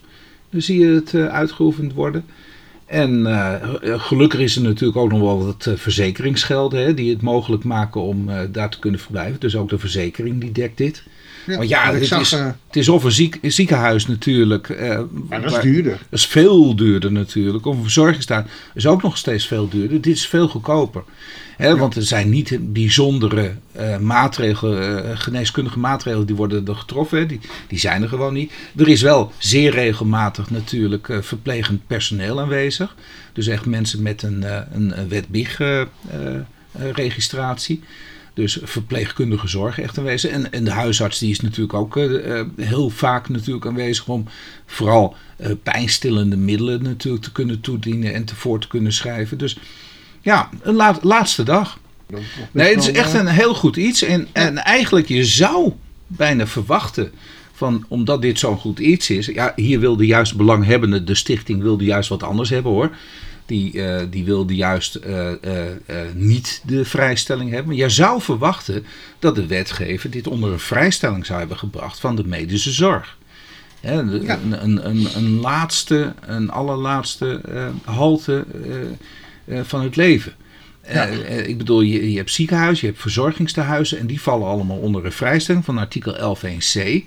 [0.50, 2.26] Dan zie je het eh, uitgeoefend worden.
[2.86, 7.22] En eh, gelukkig is er natuurlijk ook nog wel wat eh, verzekeringsgelden hè, die het
[7.22, 9.40] mogelijk maken om eh, daar te kunnen verblijven.
[9.40, 11.04] Dus ook de verzekering die dekt dit.
[11.50, 14.70] Ja, want ik het zag, is, eh, het is of een, ziek, een ziekenhuis natuurlijk.
[15.30, 15.92] maar dat is waar- duurder.
[16.10, 17.66] dat is veel duurder natuurlijk.
[17.66, 20.02] Of een verzorgingsstaat is ook nog steeds veel duurder.
[20.02, 21.04] Dit is veel goedkoper.
[21.58, 27.18] Hè, Want er zijn niet bijzondere eh, maatregelen, geneeskundige maatregelen die worden er getroffen.
[27.20, 27.26] Hè.
[27.26, 28.52] Die, die zijn er gewoon niet.
[28.76, 32.96] Er is wel zeer regelmatig natuurlijk verplegend personeel aanwezig.
[33.34, 34.44] Dus echt mensen met een,
[34.76, 35.60] een, een wet-BIG
[36.94, 37.82] registratie.
[38.40, 40.32] Dus verpleegkundige zorg echt aanwezig.
[40.32, 44.26] En, en de huisarts die is natuurlijk ook eh, eh, heel vaak natuurlijk aanwezig om
[44.66, 49.38] vooral eh, pijnstillende middelen natuurlijk te kunnen toedienen en tevoren te kunnen schrijven.
[49.38, 49.58] Dus
[50.22, 51.80] ja, een laat- laatste dag.
[52.52, 54.04] Nee, het is echt een heel goed iets.
[54.04, 55.74] En, en eigenlijk, je zou
[56.08, 57.12] bijna verwachten,
[57.54, 59.26] van, omdat dit zo'n goed iets is.
[59.26, 62.92] Ja, hier wilde juist belanghebbende, de stichting wilde juist wat anders hebben hoor.
[63.50, 65.66] Die, eh, die wilde juist eh, eh,
[66.14, 67.68] niet de vrijstelling hebben.
[67.68, 68.86] Maar je zou verwachten
[69.20, 73.18] dat de wetgever dit onder een vrijstelling zou hebben gebracht van de medische zorg.
[73.80, 74.40] Hè, de- Ja.
[74.44, 77.42] een, een, een, een laatste, een allerlaatste
[77.84, 78.46] halte
[79.64, 80.34] van het leven.
[80.94, 81.04] Ja.
[81.06, 85.12] Ik bedoel, je, je hebt ziekenhuizen, je hebt verzorgingstehuizen en die vallen allemaal onder een
[85.12, 87.04] vrijstelling van artikel 11.1c.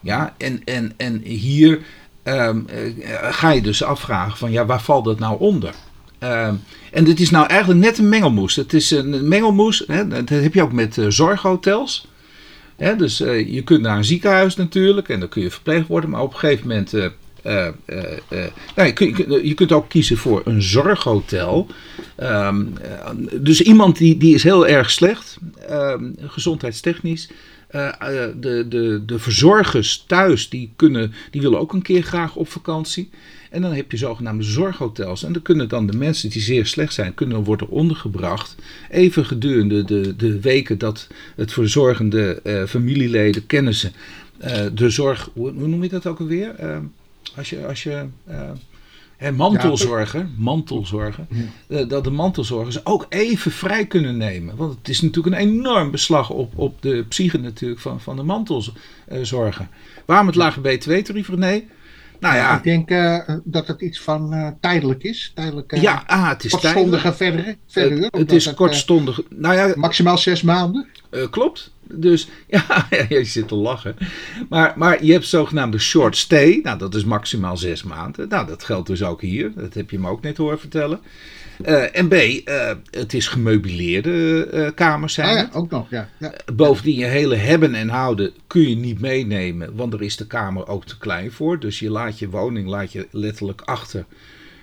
[0.00, 1.78] Ja, en, en, en hier
[2.26, 5.74] ehm, eh, ga je dus afvragen van ja, waar valt dat nou onder?
[6.18, 6.54] Ehm,
[6.92, 8.56] en dit is nou eigenlijk net een mengelmoes.
[8.56, 12.06] Het is een mengelmoes, hè, dat heb je ook met eh, zorghotels.
[12.76, 16.10] Hè, dus eh, je kunt naar een ziekenhuis natuurlijk en dan kun je verpleegd worden,
[16.10, 21.66] maar op een gegeven moment nou, je, kunt, je kunt ook kiezen voor een zorghotel.
[22.16, 22.64] Ehm,
[23.40, 26.04] dus iemand die, die is heel erg slecht, ehm,
[27.76, 28.42] gezondheidstechnisch.
[28.42, 33.10] de, de, de verzorgers thuis die, kunnen, die willen ook een keer graag op vakantie.
[33.50, 35.22] En dan heb je zogenaamde zorghotels.
[35.22, 38.54] En dan kunnen dan de mensen die zeer slecht zijn, kunnen worden ondergebracht.
[38.90, 43.92] Even gedurende de, de weken dat het verzorgende uh, familieleden, kennissen,
[44.44, 46.54] uh, de zorg, hoe, noem je dat ook alweer?
[47.36, 48.04] Als je, als je
[49.16, 51.28] He, mantelzorgen, mantelzorgen,
[51.88, 54.56] dat de mantelzorgers ook even vrij kunnen nemen.
[54.56, 58.22] Want het is natuurlijk een enorm beslag op, op de psyche natuurlijk van, van de
[58.22, 59.68] mantelzorgen.
[60.04, 61.68] Waarom het lage btw-tarief, Nee.
[62.20, 62.56] Nou ja.
[62.56, 65.32] Ik denk uh, dat het iets van uh, tijdelijk is.
[65.34, 67.56] Tijdelijk, uh, ja, ah, het is kortstondige verder.
[67.66, 69.20] verder het, het is kortstondig.
[69.28, 70.86] nou ja, maximaal zes maanden.
[71.30, 71.74] klopt.
[71.92, 73.96] Dus ja, je zit te lachen.
[74.48, 76.60] Maar, maar je hebt zogenaamde short stay.
[76.62, 78.28] Nou, dat is maximaal zes maanden.
[78.28, 79.52] Nou, dat geldt dus ook hier.
[79.54, 81.00] Dat heb je me ook net horen vertellen.
[81.64, 85.28] Uh, en B, uh, het is gemeubileerde uh, kamers zijn.
[85.28, 86.08] Ah, ja, ook nog, ja.
[86.18, 86.32] ja.
[86.54, 90.68] Bovendien, je hele hebben en houden kun je niet meenemen, want er is de kamer
[90.68, 91.60] ook te klein voor.
[91.60, 94.04] Dus je laat je woning laat je letterlijk achter.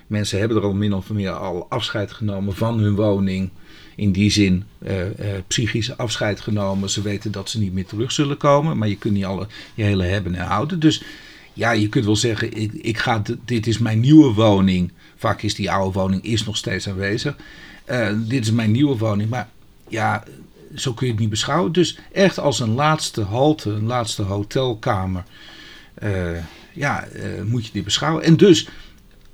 [0.08, 3.50] Mensen hebben er al min of meer al afscheid genomen van hun woning.
[3.96, 4.64] In die zin
[5.48, 6.90] psychisch afscheid genomen.
[6.90, 8.78] Ze weten dat ze niet meer terug zullen komen.
[8.78, 10.80] Maar je kunt niet alle, je hele hebben en houden.
[10.80, 11.04] Dus
[11.54, 14.92] ja, je kunt wel zeggen, ik, ik ga, dit is mijn nieuwe woning
[15.24, 17.36] Vaak is die oude woning is nog steeds aanwezig.
[17.92, 19.50] Uh, dit is mijn nieuwe woning, maar
[19.88, 20.24] ja,
[20.76, 21.72] zo kun je het niet beschouwen.
[21.72, 25.24] Dus echt als een laatste halte, een laatste hotelkamer,
[26.04, 26.38] uh,
[26.74, 28.24] ja, uh, moet je dit beschouwen.
[28.24, 28.68] En dus,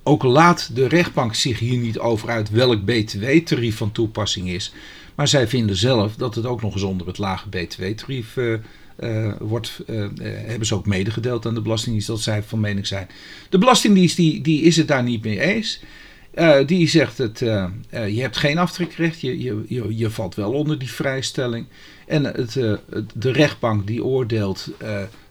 [0.03, 4.73] ook laat de rechtbank zich hier niet over uit welk btw-tarief van toepassing is.
[5.15, 9.83] Maar zij vinden zelf dat het ook nog eens onder het lage btw-tarief uh, wordt,
[9.87, 13.07] uh, hebben ze ook medegedeeld aan de Belastingdienst dat zij van mening zijn.
[13.49, 15.81] De Belastingdienst die, die is het daar niet mee eens.
[16.65, 17.39] die zegt het,
[17.89, 21.65] je hebt geen aftrekrecht, je, je, je, je, valt wel onder die vrijstelling.
[22.07, 22.53] En het,
[23.13, 24.69] de rechtbank die oordeelt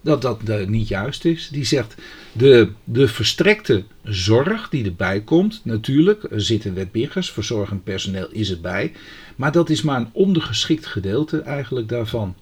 [0.08, 1.48] dat dat niet juist is.
[1.52, 1.94] Die zegt
[2.32, 8.92] de, de verstrekte zorg die erbij komt, natuurlijk, zitten wetbiggers, verzorgend personeel is erbij.
[9.36, 12.34] Maar dat is maar een ondergeschikt gedeelte eigenlijk daarvan.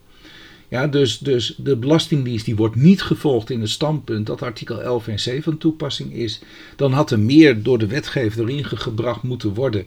[0.69, 5.09] Ja, dus, dus de Belastingdienst die wordt niet gevolgd in het standpunt dat artikel 11
[5.09, 6.41] en 7 van toepassing is.
[6.77, 9.87] Dan had er meer door de wetgever erin gebracht moeten worden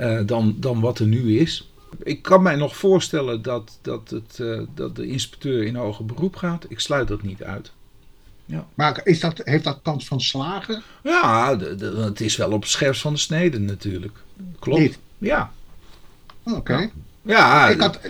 [0.00, 1.70] uh, dan, dan wat er nu is.
[2.02, 6.36] Ik kan mij nog voorstellen dat, dat, het, uh, dat de inspecteur in hoger beroep
[6.36, 6.66] gaat.
[6.68, 7.72] Ik sluit dat niet uit.
[8.44, 8.66] Ja.
[8.74, 10.82] Maar is dat, heeft dat kans van slagen?
[11.02, 14.18] Ja, de, de, het is wel op scherps van de snede natuurlijk.
[14.58, 14.80] Klopt.
[14.80, 14.98] Niet?
[15.18, 15.52] Ja.
[16.42, 16.56] Oké.
[16.56, 16.82] Okay.
[16.82, 16.90] Ja,
[17.70, 18.00] ik had,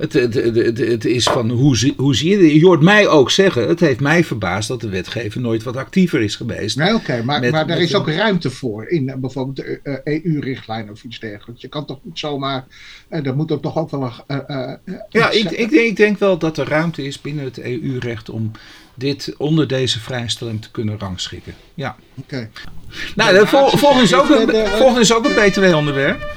[0.00, 3.30] het, het, het, het, is van hoe, zie, hoe zie je Je hoort mij ook
[3.30, 6.76] zeggen, het heeft mij verbaasd dat de wetgever nooit wat actiever is geweest.
[6.76, 10.88] Nee, oké, maar, maar daar is ook ruimte voor in eh, bijvoorbeeld de EU-richtlijn eh,
[10.88, 11.62] e of iets dergelijks.
[11.62, 12.64] Je kan toch niet zomaar,
[13.08, 14.42] er moet er toch ook wel een.
[14.46, 14.72] Uh,
[15.08, 18.50] ja, ik, ik, denk, ik denk wel dat er ruimte is binnen het EU-recht om
[18.94, 21.54] dit onder deze vrijstelling te kunnen rangschikken.
[21.74, 21.96] Ja.
[22.14, 22.50] Oké.
[23.14, 26.28] Nou, de, vol, volgende, is ook een, volgende is ook een BTW-onderwerp.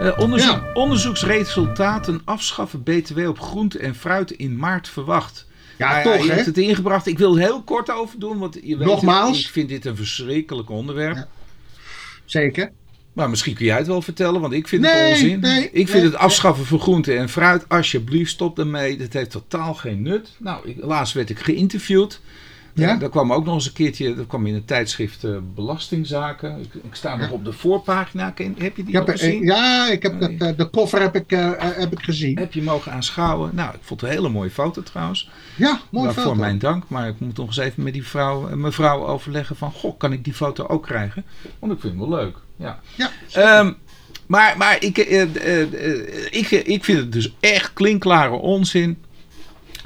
[0.00, 0.70] Uh, onderzoek, ja.
[0.72, 5.46] Onderzoeksresultaten afschaffen BTW op groente en fruit in maart verwacht.
[5.78, 6.34] Ja, ja toch, je hè?
[6.34, 7.06] hebt het ingebracht.
[7.06, 9.36] Ik wil heel kort over doen, want je weet Nogmaals.
[9.36, 11.16] Het, ik vind dit een verschrikkelijk onderwerp.
[11.16, 11.28] Ja.
[12.24, 12.72] Zeker.
[13.12, 15.40] Maar misschien kun jij het wel vertellen, want ik vind nee, het onzin.
[15.40, 18.96] Nee, ik vind nee, het afschaffen van groente en fruit, alsjeblieft, stop ermee.
[18.96, 20.36] Dat heeft totaal geen nut.
[20.38, 22.20] Nou, ik, laatst werd ik geïnterviewd.
[22.74, 22.96] Ja?
[22.96, 26.60] Daar kwam ook nog eens een keertje, dat kwam in het tijdschrift uh, Belastingzaken.
[26.60, 27.16] Ik, ik sta ja.
[27.16, 28.34] nog op de voorpagina.
[28.56, 29.44] Heb je die gezien?
[29.44, 32.38] Ja, ik heb dat, de koffer heb ik, uh, heb ik gezien.
[32.38, 33.50] Heb je mogen aanschouwen.
[33.54, 35.30] Nou, ik vond het een hele mooie foto trouwens.
[35.56, 36.36] Ja, mooie Waarvoor foto.
[36.36, 36.84] mijn dank.
[36.88, 39.72] Maar ik moet nog eens even met die vrouw, mevrouw overleggen van...
[39.72, 41.24] Goh, kan ik die foto ook krijgen?
[41.58, 42.36] Want ik vind het wel leuk.
[42.56, 42.80] Ja.
[42.94, 43.76] ja um,
[44.26, 44.98] maar maar ik,
[46.30, 48.98] ik, ik vind het dus echt klinkklare onzin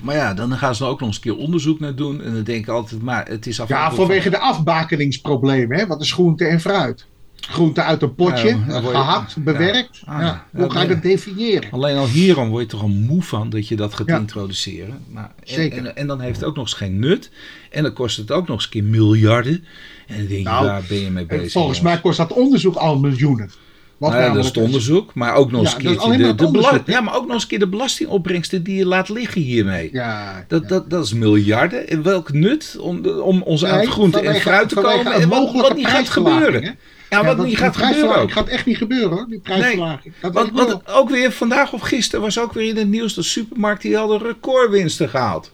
[0.03, 2.23] maar ja, dan gaan ze er ook nog eens een keer onderzoek naar doen.
[2.23, 4.31] En dan denk ik altijd, maar het is afhankelijk Ja, vanwege van...
[4.31, 5.87] de afbakeningsproblemen, hè?
[5.87, 7.07] Wat is groente en fruit?
[7.41, 8.89] Groente uit een potje, ja, je...
[8.89, 10.03] gehakt, bewerkt.
[10.07, 10.13] Ja.
[10.13, 10.47] Ah, ja.
[10.53, 11.71] Hoe ga je dat definiëren?
[11.71, 15.05] Alleen al hierom word je toch al moe van dat je dat gaat introduceren.
[15.11, 15.79] Maar, en, Zeker.
[15.79, 17.31] En, en, dan heeft het ook nog eens geen nut.
[17.71, 19.65] En dan kost het ook nog eens een keer miljarden.
[20.07, 21.53] En dan denk je, nou, waar ben je mee bezig?
[21.53, 23.51] Volgens mij kost dat onderzoek al miljoenen.
[23.99, 26.35] Wat nou ja, dat is het onderzoek, maar ook nog eens ja, een keertje de,
[26.35, 26.87] de belasting.
[26.87, 29.89] Ja, maar ook nog eens een keer de belastingopbrengsten die je laat liggen hiermee.
[29.93, 30.69] Ja, dat, ja.
[30.69, 31.89] Dat, dat is miljarden.
[31.89, 35.13] En welk nut om, om ons nee, uit groente en fruit te komen?
[35.13, 36.63] En wat, wat niet gaat gebeuren.
[36.63, 36.71] Hè?
[37.11, 38.33] Ja, wat niet gaat gebeuren ook.
[38.33, 40.15] gaat echt niet gebeuren hoor, die prijsverlaging.
[40.23, 43.99] Nee, ook weer vandaag of gisteren was ook weer in het nieuws dat supermarkten die
[43.99, 45.53] hadden recordwinsten gehaald.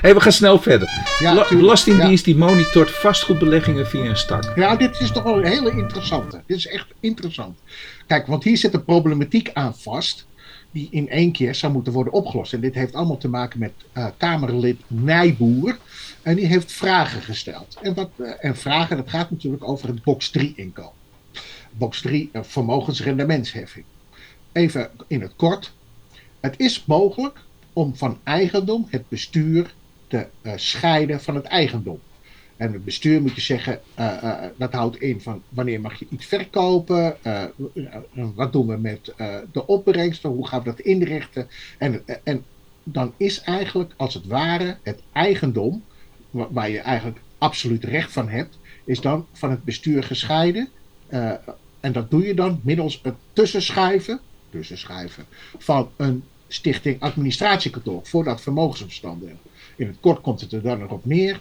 [0.00, 0.88] Hey, we gaan snel verder.
[1.18, 1.46] Ja.
[1.48, 4.52] Belastingdienst die monitort vastgoedbeleggingen via een stak.
[4.56, 6.42] Ja, dit is toch wel een hele interessante.
[6.46, 7.58] Dit is echt interessant.
[8.06, 10.28] Kijk, want hier zit een problematiek aan vast.
[10.72, 12.52] Die in één keer zou moeten worden opgelost.
[12.52, 15.78] En dit heeft allemaal te maken met eh, Kamerlid Nijboer.
[16.22, 17.78] En die heeft vragen gesteld.
[17.82, 20.92] En, wat, eh, en vragen, dat gaat natuurlijk over het box 3 inkomen.
[21.72, 23.84] Box 3, eh, vermogensrendementsheffing.
[24.52, 25.72] Even in het kort.
[26.40, 27.38] Het is mogelijk
[27.72, 29.74] om van eigendom het bestuur
[30.06, 32.00] te eh, scheiden van het eigendom.
[32.56, 36.06] En het bestuur moet je zeggen, eh, eh, dat houdt in van wanneer mag je
[36.10, 37.16] iets verkopen,
[38.34, 39.12] wat doen we met
[39.52, 41.48] de opbrengsten, hoe gaan we dat inrichten.
[41.78, 42.44] En, en
[42.84, 45.84] dan is eigenlijk als het ware het eigendom,
[46.30, 50.68] wa- waar je eigenlijk absoluut recht van hebt, is dan van het bestuur gescheiden.
[51.80, 55.24] En dat doe je dan middels het tussenschuiven, tussenschuiven
[55.58, 59.38] van een stichting administratiekantoor voor dat vermogensbestanddeel.
[59.76, 61.40] In het kort komt het er dan nog op neer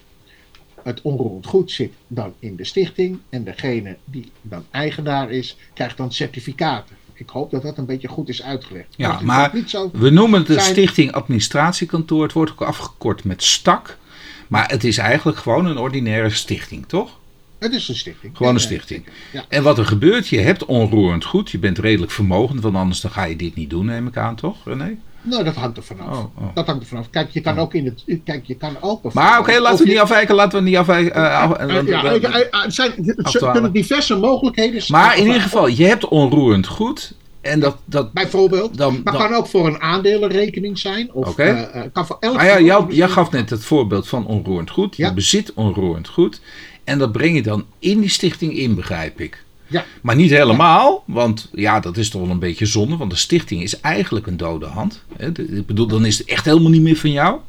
[0.83, 3.19] het onroerend goed zit dan in de stichting.
[3.29, 6.95] En degene die dan eigenaar is, krijgt dan certificaten.
[7.13, 8.87] Ik hoop dat dat een beetje goed is uitgelegd.
[8.97, 9.89] Ja, maar dat niet zo...
[9.93, 12.23] We noemen het de Zijn- Stichting Administratiekantoor.
[12.23, 13.97] Het wordt ook afgekort met STAK.
[14.47, 17.17] Maar het is eigenlijk gewoon een ordinaire stichting, toch?
[17.59, 18.37] Het is een stichting.
[18.37, 19.03] Gewoon een stichting.
[19.33, 19.43] Ja.
[19.47, 21.49] En wat er gebeurt, je hebt onroerend goed.
[21.51, 24.35] Je bent redelijk vermogend, want anders dan ga je dit niet doen, neem ik aan,
[24.35, 24.95] toch René?
[25.21, 26.17] Nou, dat hangt er vanaf.
[26.17, 26.47] Oh, oh.
[26.53, 27.09] Dat hangt er vanaf.
[27.09, 28.19] Kijk, je kan ook in het.
[28.23, 29.13] Kijk, je kan ook.
[29.13, 30.35] Maar oké, laten we je- niet afwijken.
[30.35, 31.13] Laten we niet afwijken.
[31.13, 32.91] eh, af- Eh, ja, er zijn,
[33.55, 35.01] er diverse mogelijkheden zijn.
[35.01, 37.13] maar in ieder geval, je hebt onroerend goed.
[37.41, 38.77] En dat, dat Bijvoorbeeld.
[38.77, 41.13] dan, Maar kan ook voor een aandelenrekening zijn.
[41.13, 41.43] Of Oké.
[41.43, 42.37] eh, kan voor elk.
[42.37, 44.95] Ah ja, jou, jij gaf net het voorbeeld van onroerend goed.
[44.95, 45.13] Je Ja.
[45.13, 46.41] bezit onroerend goed.
[46.89, 49.43] En dat breng je dan in die stichting in, begrijp ik.
[49.67, 49.85] Ja.
[50.01, 52.97] Maar niet helemaal, want ja, dat is toch wel een beetje zonde.
[52.97, 55.03] Want de stichting is eigenlijk een dode hand.
[55.35, 57.39] Ik bedoel, dan is het echt helemaal niet meer van jou.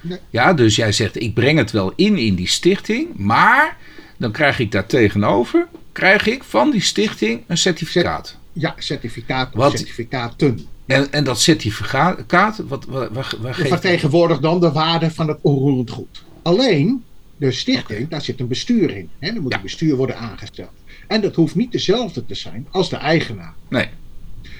[0.00, 0.18] Nee.
[0.30, 3.08] Ja, dus jij zegt, ik breng het wel in in die stichting.
[3.16, 3.76] Maar
[4.16, 8.36] dan krijg ik daar tegenover, krijg ik van die stichting een certificaat.
[8.52, 10.66] Ja, certificaat Wat- certificaten.
[10.86, 15.38] En, en dat certificaat, wat, waar, waar, waar geeft vertegenwoordigt dan de waarde van het
[15.40, 16.22] onroerend goed.
[16.42, 17.04] Alleen
[17.36, 19.10] de stichting, daar zit een bestuur in.
[19.18, 19.28] Hè?
[19.28, 19.56] Er moet Ja.
[19.56, 20.70] een bestuur worden aangesteld.
[21.08, 23.54] En dat hoeft niet dezelfde te zijn als de eigenaar.
[23.68, 23.88] Nee,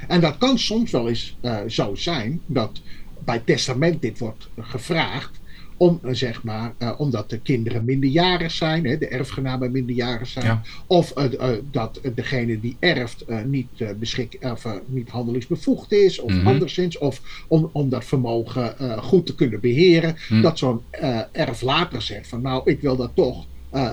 [0.08, 2.80] En dat kan soms wel eens eh, zo zijn dat
[3.24, 5.40] bij testament dit wordt gevraagd.
[5.85, 10.44] Om, eh, zeg maar, eh, omdat de kinderen minderjarig zijn, hè, de erfgenamen minderjarig zijn.
[10.47, 10.62] Ja.
[10.87, 16.47] Of eh, dat degene die erft niet, beschik, of, niet handelingsbevoegd is, of Mhm.
[16.47, 16.99] anderszins.
[16.99, 20.16] Of om, om dat vermogen goed te kunnen beheren.
[20.29, 20.42] Mhm.
[20.42, 23.44] Dat zo'n eh, erf later zegt van nou, ik wil dat toch.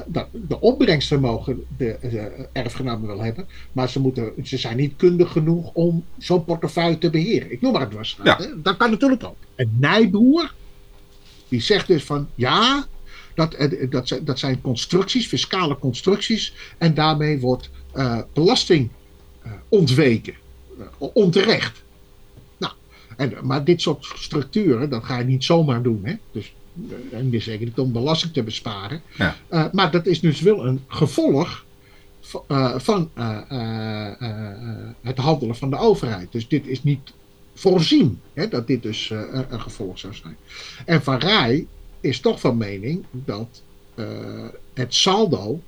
[0.08, 3.47] dat de opbrengsten mogen de, de erfgenamen wel hebben.
[3.71, 7.51] Maar ze, moeten, ze zijn niet kundig genoeg om zo'n portefeuille te beheren.
[7.51, 8.19] Ik noem maar het was.
[8.23, 8.39] Ja.
[8.63, 9.36] Dat kan natuurlijk ook.
[9.56, 10.54] Een nijboer,
[11.51, 12.85] die zegt dus van ja,
[13.35, 16.53] dat, eh, dat, zijn- dat zijn constructies, fiscale constructies.
[16.77, 18.89] En daarmee wordt eh, belasting
[19.41, 20.33] eh, ontweken.
[20.97, 21.83] Onterecht.
[22.57, 22.73] Nou,
[23.17, 25.99] en, maar dit soort structuren, dat ga je niet zomaar doen.
[26.03, 26.13] Hè?
[26.31, 26.53] Dus,
[27.11, 29.01] en dus zeker niet om belasting te besparen.
[29.17, 29.35] Ja.
[29.71, 31.65] Maar dat is dus wel een gevolg
[32.77, 33.09] van
[35.01, 36.31] het handelen van de overheid.
[36.31, 37.13] Dus dit is niet
[37.53, 40.35] voorzien hè, dat dit dus eh, een- een gevolg zou zijn.
[40.85, 41.65] En Van Rij
[41.99, 43.61] is toch van mening dat
[43.95, 44.05] eh,
[44.73, 45.61] het saldo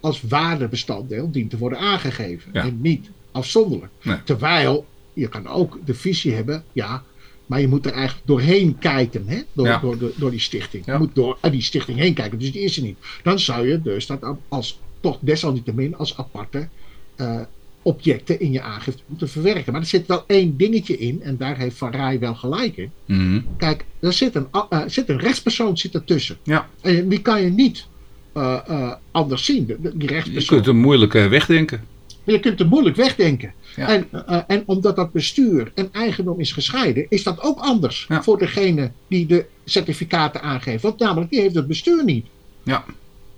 [0.00, 2.50] als waardebestanddeel dient te worden aangegeven.
[2.52, 2.62] Ja.
[2.64, 3.92] En niet afzonderlijk.
[4.02, 4.22] Nee.
[4.24, 7.04] Terwijl je kan ook de visie hebben, ja,
[7.46, 9.40] maar je moet er eigenlijk doorheen kijken, hè?
[9.52, 9.78] Door, Ja.
[9.78, 10.86] door, door, door die stichting.
[10.86, 10.92] Ja.
[10.92, 12.98] Je moet door die stichting heen kijken, dus die is er niet.
[13.22, 16.68] Dan zou je dus dat als, toch desalniettemin als aparte
[17.16, 17.40] eh,
[17.82, 19.72] objecten in je aangifte moeten verwerken.
[19.72, 22.90] Maar er zit wel één dingetje in, en daar heeft Van Rij wel gelijk in.
[23.04, 23.40] Mhm.
[23.56, 26.36] Kijk, er zit een, eh, zit een rechtspersoon zit ertussen.
[26.42, 26.68] Ja.
[26.80, 27.86] En die kan je niet
[28.32, 29.66] eh, eh, anders zien.
[29.66, 30.56] Die je rechtspersoon.
[30.56, 31.84] kunt hem moeilijk wegdenken.
[32.24, 33.52] Je kunt het moeilijk wegdenken.
[33.76, 33.88] Ja.
[33.88, 34.06] En,
[34.46, 38.22] en omdat dat bestuur en eigendom is gescheiden, is dat ook anders Ja.
[38.22, 40.82] voor degene die de certificaten aangeeft.
[40.82, 42.26] Want namelijk, die heeft het bestuur niet.
[42.62, 42.84] Ja.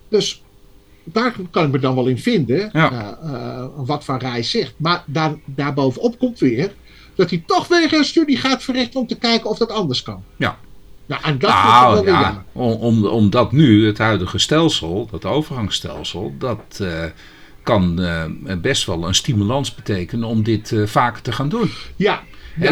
[0.08, 0.41] Dus
[1.04, 2.90] daar kan ik me dan wel in vinden, Ja.
[3.22, 4.74] eh, eh, wat Van Rij zegt.
[4.76, 6.72] Maar daar, daarbovenop komt weer
[7.14, 10.22] dat hij toch weer een studie gaat verrichten om te kijken of dat anders kan.
[10.36, 10.58] Ja.
[11.06, 15.24] Nou, en dat wel Nou weer ja, om, om, omdat nu het huidige stelsel, dat
[15.24, 17.04] overgangsstelsel, dat eh,
[17.62, 18.00] kan
[18.60, 21.70] best wel een stimulans betekenen om dit vaker te gaan doen.
[21.96, 22.22] Ja,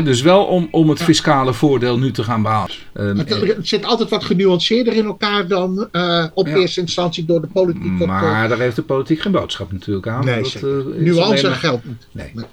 [0.05, 2.75] Dus wel om, om het fiscale voordeel nu te gaan behalen.
[2.93, 6.57] Ehm, het, het zit altijd wat genuanceerder in elkaar dan eh, op Ja.
[6.57, 7.83] eerste instantie door de politiek.
[7.99, 10.25] wordt, eh, maar daar heeft de politiek geen boodschap natuurlijk aan.
[10.25, 12.07] Nee, Dat, eh, is nuance alleen maar- geldt niet.
[12.13, 12.31] Nee.
[12.35, 12.45] Nee.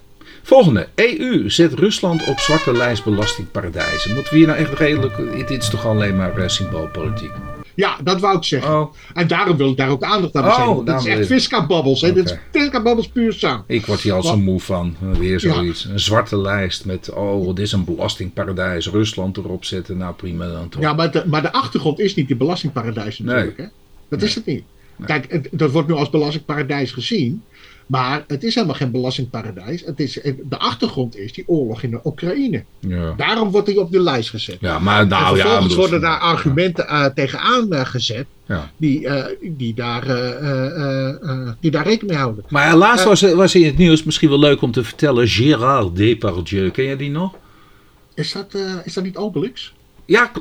[0.44, 0.88] Volgende.
[0.96, 4.14] EU zet Rusland op zwarte lijst belastingparadijzen.
[4.14, 5.48] Moeten we hier nou echt redelijk...
[5.48, 7.32] Dit is toch alleen maar uh, symboolpolitiek?
[7.78, 8.80] Ja, dat wou ik zeggen.
[8.80, 8.94] Oh.
[9.14, 10.70] En daarom wil ik daar ook aandacht aan besteden.
[10.70, 12.04] Oh, dat is echt fisca-babbels.
[12.04, 12.16] Okay.
[12.16, 13.64] Dit is fisca-babbels puur samen.
[13.68, 14.96] Ik word hier al zo moe van.
[15.00, 15.86] Weer zoiets.
[15.86, 18.90] Een zwarte lijst met, oh, dit is een belastingparadijs.
[18.90, 19.98] Rusland erop zetten.
[19.98, 20.82] Nou, prima dan toch.
[20.82, 23.58] Ja, maar de, maar de achtergrond is niet die belastingparadijs natuurlijk.
[23.58, 23.66] Hè?
[24.10, 24.64] Dat is het niet.
[25.06, 27.44] Kijk, dat wordt nu als belastingparadijs gezien.
[27.88, 29.86] Maar het is helemaal geen belastingparadijs.
[29.86, 32.64] Het is, de achtergrond is die oorlog in de Oekraïne.
[32.80, 33.14] Ja.
[33.18, 34.58] Daarom wordt hij op de lijst gezet.
[34.60, 38.26] Ja, maar nou, en vervolgens ja, worden daar argumenten uh, tegenaan uh, gezet.
[38.46, 38.72] Ja.
[38.78, 40.06] Die, uh, die, daar,
[41.60, 42.44] die daar rekening mee houden.
[42.50, 45.28] Maar laatst was, was in het nieuws misschien wel leuk om te vertellen.
[45.28, 47.36] Gérard Depardieu, ken je die nog?
[48.14, 49.74] Is dat, is dat niet Obelix?
[50.08, 50.32] Ja,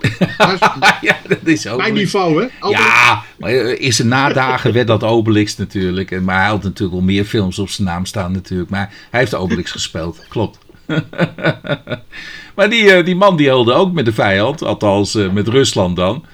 [1.00, 1.79] ja, dat is ook.
[1.79, 2.48] Mijn niveau, hè?
[2.61, 2.85] Obelix.
[2.85, 6.20] Ja, maar in zijn nadagen werd dat Obelix natuurlijk.
[6.20, 8.70] Maar hij had natuurlijk wel meer films op zijn naam staan natuurlijk.
[8.70, 10.59] Maar hij heeft Obelix gespeeld, klopt.
[12.57, 16.24] maar die, die man die helde ook met de vijand, althans met Rusland dan.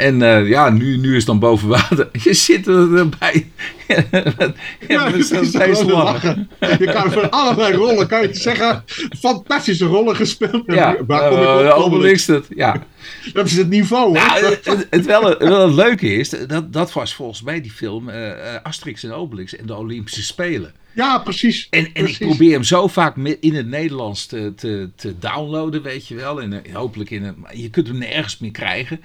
[0.00, 2.08] En uh, ja, nu, nu is het dan boven water.
[2.24, 3.50] Je zit erbij.
[4.88, 6.50] ja, je steeds lachen.
[6.60, 8.84] Je kan van allerlei rollen, kan je zeggen,
[9.18, 10.62] fantastische rollen gespeeld.
[10.66, 12.86] Ja, waar kom uh, Obelix het, ja.
[13.32, 14.12] Dat is het niveau.
[14.12, 18.08] Nou, het, het, wel, wel het leuke is, dat, dat was volgens mij die film
[18.08, 18.32] uh,
[18.62, 20.74] Asterix en Obelix en de Olympische Spelen.
[20.92, 21.66] Ja, precies.
[21.70, 22.18] En, en precies.
[22.18, 26.42] ik probeer hem zo vaak in het Nederlands te, te, te downloaden, weet je wel.
[26.42, 29.00] En hopelijk in een, je kunt hem nergens meer krijgen.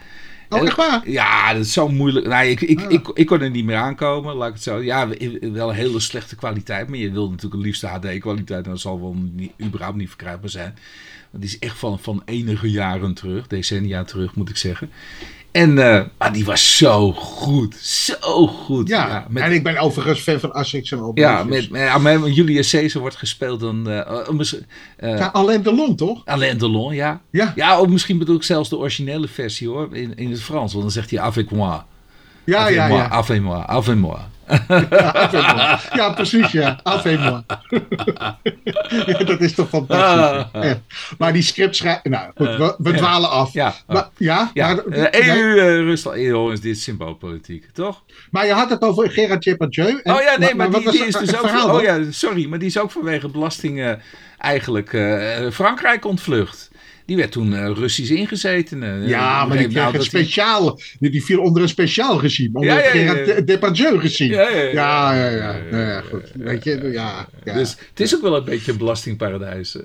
[0.49, 1.10] Oh, echt waar?
[1.10, 2.27] Ja, dat is zo moeilijk.
[2.27, 4.81] Nou, ik, ik, ik, ik, kon er niet meer aankomen, laat ik het zo.
[4.81, 5.08] Ja,
[5.41, 8.65] wel een hele slechte kwaliteit, maar je wil natuurlijk een liefste HD-kwaliteit.
[8.65, 10.77] En dat zal wel niet, überhaupt niet verkrijgbaar zijn.
[11.31, 14.89] Die is echt van, van enige jaren terug, decennia terug moet ik zeggen.
[15.55, 17.75] En uh, maar die was zo goed.
[17.75, 18.87] Zo goed.
[18.87, 21.29] Ja, ja met, en ik ben overigens fan van Asterix en Obelix.
[21.31, 21.69] Ja, met,
[22.01, 23.89] met, met Julius Caesar wordt gespeeld dan...
[23.89, 26.21] Uh, uh, ja, Alain Delon, toch?
[26.25, 27.21] Alain Delon, ja.
[27.29, 29.95] Ja, ja of misschien bedoel ik zelfs de originele versie, hoor.
[29.95, 30.71] In, in het Frans.
[30.71, 31.79] Want dan zegt hij avec moi.
[32.43, 33.07] Ja, avec ja, moi, ja.
[33.07, 34.17] Avec moi, avec moi.
[34.89, 36.79] Ja, ja, precies, ja.
[36.84, 37.19] Afheen
[39.05, 40.45] ja, dat is toch fantastisch.
[40.53, 40.63] Ah.
[40.63, 40.79] Ja.
[41.17, 42.12] Maar die script schrijven...
[42.12, 43.53] Nou, goed, we, we dwalen af.
[43.53, 44.51] Ja, maar, ja.
[44.53, 44.79] Maar,
[45.12, 48.03] EU, Rusland, dit is symboolpolitiek, toch?
[48.31, 49.99] Maar je had het over Gerard Depardieu.
[50.03, 51.47] Oh ja, nee, maar, maar die, die is dus ook...
[51.47, 54.01] Verhaal, oh ja, sorry, maar die is ook vanwege belastingen
[54.38, 56.69] eigenlijk uh, Frankrijk ontvlucht.
[57.05, 58.81] Die werd toen uh, Russisch ingezeten.
[58.83, 62.59] Uh, ja, maar die, kreeg een speciaal, die, die viel onder een speciaal regime.
[62.59, 64.33] Onder ja, ja, Depardieu regime.
[64.33, 65.55] Ja, ja, ja.
[65.71, 66.31] ja, ja goed.
[66.33, 67.53] Weet je, ja, ja.
[67.53, 69.77] Dus het is ook wel een beetje een belastingparadijs.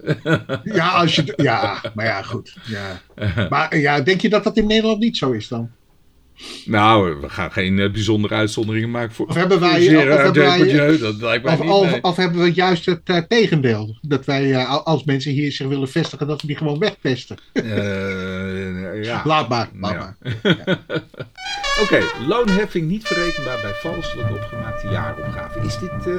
[0.64, 2.56] ja, als je, ja, maar ja, goed.
[2.64, 3.00] Ja.
[3.50, 5.70] Maar ja, denk je dat dat in Nederland niet zo is dan?
[6.64, 9.26] Nou, we gaan geen uh, bijzondere uitzonderingen maken voor.
[9.26, 9.96] Of hebben wij.
[9.96, 12.03] Of, of, hebben wij, dat lijkt mij of, niet, of, nee.
[12.03, 13.98] of, hebben we juist het uh, tegendeel?
[14.00, 17.37] Dat wij, uh, als mensen hier zich willen vestigen, dat we die gewoon wegpesten.
[19.03, 19.22] ja.
[19.24, 19.68] Laat maar.
[19.74, 19.98] Laat Ja.
[19.98, 20.16] maar.
[20.66, 20.79] Ja.
[21.83, 25.61] Oké, okay, loonheffing niet verrekenbaar bij valselijk opgemaakte jaaropgave.
[25.61, 26.14] Is dit.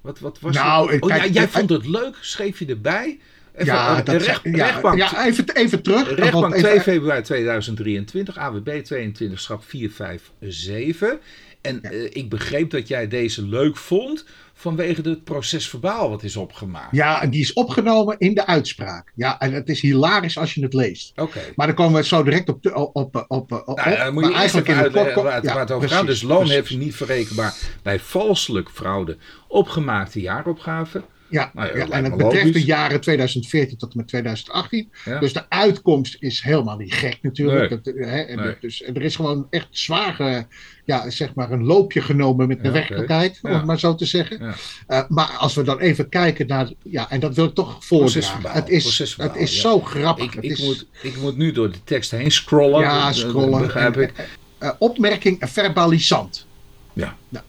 [0.00, 1.02] wat, wat was nou, het?
[1.02, 3.18] Oh, kijk, jij vond het leuk, schreef je erbij?
[3.54, 6.14] Even, Ja, eh, dat, recht, ja, rechtbank, ja, even, even terug.
[6.14, 11.18] rechtbank even- 2 februari 2023, AWB 22 schap 457.
[11.60, 11.90] En Ja.
[11.90, 16.88] eh, ik begreep dat jij deze leuk vond vanwege het procesverbaal wat is opgemaakt.
[16.96, 19.12] Ja, en die is opgenomen in de uitspraak.
[19.14, 21.12] Ja, en het is hilarisch als je het leest.
[21.16, 21.40] Oké.
[21.56, 22.66] Maar dan komen we zo direct op.
[22.74, 25.44] op, op, op, op Nou, dan moet je maar eerst even in de uitleggen waar
[25.44, 26.06] ja, waar het over gaat.
[26.06, 29.16] Dus loonheffing niet verrekenbaar bij valselijk fraude
[29.48, 31.02] opgemaakte jaaropgave.
[31.34, 32.52] Ja, Nou ja, ja, dat en het betreft logisch.
[32.60, 34.90] de jaren 2014 tot en met 2018.
[35.04, 35.18] Ja.
[35.18, 37.70] Dus de uitkomst is helemaal niet gek natuurlijk.
[37.70, 37.94] Nee.
[37.94, 38.46] Het, hè, en Nee.
[38.46, 40.42] het- dus, er is gewoon echt zwaar, eh,
[40.84, 43.56] ja, zeg maar een loopje genomen met de werkelijkheid, om Ja.
[43.56, 44.38] het maar zo te zeggen.
[44.40, 44.54] Ja.
[44.86, 48.50] Eh, maar als we dan even kijken naar, ja, en dat wil ik toch voordragen.
[48.50, 49.60] Het is, het is ja.
[49.60, 50.24] zo grappig.
[50.24, 52.80] Ik, Het ik, is, moet, ik moet nu door de tekst heen scrollen.
[52.80, 53.60] Ja, scrollen.
[53.62, 54.12] begrijp En- ik.
[54.58, 56.46] eh, opmerking verbalisant.
[56.92, 57.16] Ja.
[57.28, 57.44] Nou,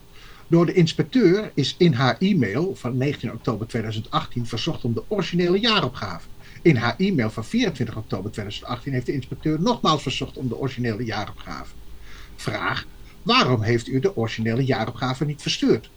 [0.47, 5.60] door de inspecteur is in haar e-mail van 19 oktober 2018 verzocht om de originele
[5.60, 6.27] jaaropgave.
[6.62, 11.03] In haar e-mail van 24 oktober 2018 heeft de inspecteur nogmaals verzocht om de originele
[11.03, 11.73] jaaropgave.
[12.36, 12.86] Vraag:
[13.21, 15.89] waarom heeft u de originele jaaropgave niet verstuurd?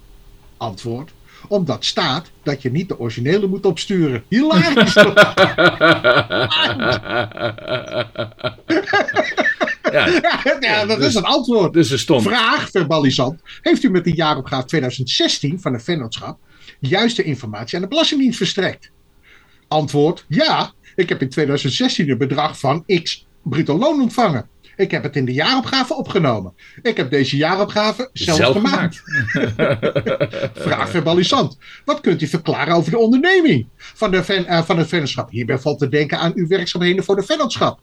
[0.56, 1.12] Antwoord:
[1.48, 4.24] omdat staat dat je niet de originele moet opsturen.
[4.28, 4.94] Hilarisch!
[10.22, 11.72] ja, ja, dat dus- is het antwoord.
[11.72, 12.22] dus er stond.
[12.22, 13.40] Vraag, verbalisant.
[13.60, 16.38] Heeft u met de jaaropgave 2016 van een vennootschap
[16.80, 18.90] juiste informatie aan de Belastingdienst verstrekt?
[19.68, 20.72] Antwoord, ja.
[20.94, 24.48] Ik heb in 2016 een bedrag van x bruto loon ontvangen.
[24.76, 26.54] Ik heb het in de jaaropgave opgenomen.
[26.82, 29.02] Ik heb deze jaaropgave zelf, Zelf gemaakt.
[30.68, 31.58] Vraag verbalisant.
[31.84, 35.30] Wat kunt u verklaren over de onderneming van, de ven, eh, van het vennootschap?
[35.30, 37.80] Hierbij valt te denken aan uw werkzaamheden voor de vennootschap.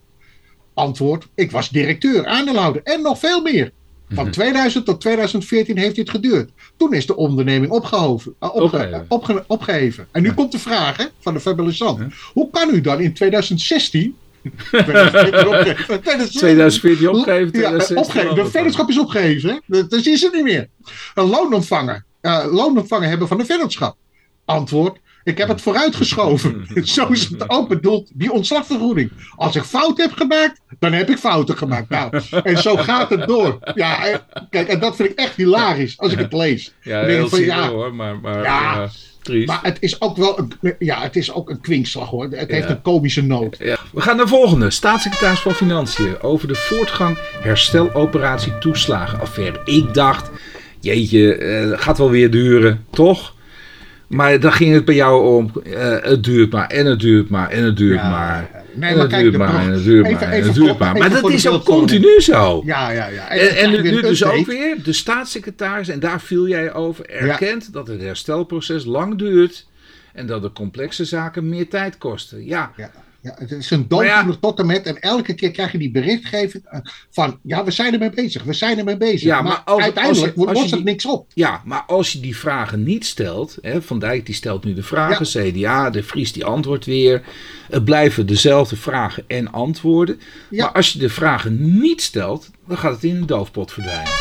[0.76, 1.28] Antwoord.
[1.36, 3.71] Ik was directeur, aandeelhouder en nog veel meer.
[4.09, 6.49] Van 2000 tot 2014 heeft dit geduurd.
[6.78, 9.05] Toen is de onderneming opgehoven, eh, opge- Opgeheven.
[9.07, 10.07] opge- opgeheven.
[10.11, 11.99] En nu komt de vraag hè, van de verbalisant.
[12.34, 14.15] Hoe kan u dan in 2016...
[14.71, 18.36] 2014 opgeven, 2016 2014 opgegeven, ja, 2016 opgegeven.
[18.36, 19.49] De vennootschap is opgegeven.
[19.49, 19.55] Hè?
[19.65, 20.67] Dat, dat is het niet meer.
[21.15, 22.03] Een loonontvanger.
[22.21, 23.95] eh loonontvanger hebben van de vennootschap.
[24.45, 24.97] Antwoord.
[25.26, 26.67] Ik heb het vooruitgeschoven.
[26.84, 29.11] Zo is het ook bedoeld, die ontslagvergoeding.
[29.36, 31.89] Als ik fout heb gemaakt, dan heb ik fouten gemaakt.
[31.89, 33.59] Nou, en zo gaat het door.
[33.76, 36.73] Ja, kijk, en dat vind ik echt hilarisch als ik het lees.
[36.82, 38.89] Ja, ik heel van, ja, hoor, maar, maar Ja,
[39.21, 39.47] triest.
[39.47, 42.28] Maar het is ook wel een, ja, het is ook een kwinkslag hoor.
[42.32, 43.55] Het heeft een komische noot.
[43.59, 43.78] Ja.
[43.93, 44.69] We gaan naar de volgende.
[44.69, 49.61] Staatssecretaris van Financiën over de voortgang hersteloperatie toeslagenaffaire.
[49.65, 50.30] Ik dacht,
[50.80, 53.34] jeetje, eh, gaat wel weer duren, toch?
[54.08, 57.49] Maar dan ging het bij jou om, eh, het duurt maar en het duurt maar
[57.49, 58.49] en het duurt Ja, maar.
[58.74, 60.78] nee, en maar het kijk, duurt maar en het duurt even- maar en het duurt
[60.80, 60.95] maar.
[60.95, 62.62] even Maar dat is ook continu zo.
[62.66, 63.30] Ja, ja, ja.
[63.30, 67.88] En, en nu dus ook weer, de staatssecretaris, en daar viel jij over, erkent dat
[67.88, 69.68] het herstelproces lang duurt
[70.14, 72.45] en dat de complexe zaken meer tijd kosten.
[72.45, 72.91] Ja, Ja,
[73.26, 74.86] ja, het is een Maar ja- dooddoener tot en met.
[74.86, 76.80] En elke keer krijg je die berichtgeving eh,
[77.11, 77.39] van...
[77.43, 78.43] Ja, we zijn ermee bezig.
[78.43, 79.21] We zijn ermee bezig.
[79.21, 81.28] Ja, maar maar als- uiteindelijk als je- als lost het niks op.
[81.34, 84.84] Ja, maar als je die vragen niet stelt, hè, Van Dijk die stelt nu de
[84.84, 87.23] vragen, CDA, de Vries die antwoordt weer.
[87.69, 90.19] Het blijven dezelfde vragen en antwoorden.
[90.49, 90.63] Ja.
[90.65, 94.11] Maar als je de vragen niet stelt, dan gaat het in de doofpot verdwijnen.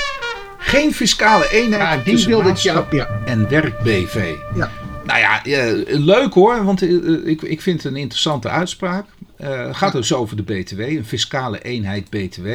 [0.59, 4.33] Geen fiscale eenheid Ja, die tussen wilde ik en werk-BV.
[4.55, 4.71] Ja.
[5.07, 9.07] Nou ja, eh, leuk hoor, want eh, eh, ik, ik vind het een interessante uitspraak.
[9.37, 12.49] Het gaat dus over de BTW, een fiscale eenheid BTW,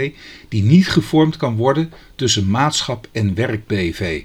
[0.47, 4.23] die niet gevormd kan worden tussen maatschap en werk-BV.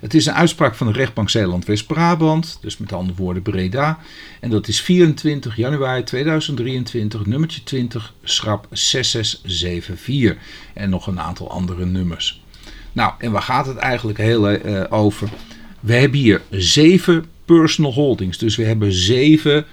[0.00, 3.98] Het is een uitspraak van de rechtbank Zeeland-West-Brabant, dus met andere woorden Breda.
[4.40, 10.36] En dat is 24 januari 2023, nummertje 20, schrap 6674.
[10.74, 12.42] En nog een aantal andere nummers.
[12.92, 14.48] Nou, en waar gaat het eigenlijk heel
[14.90, 15.28] over?
[15.80, 18.38] We hebben hier zeven personal holdings.
[18.38, 19.64] Dus we hebben zeven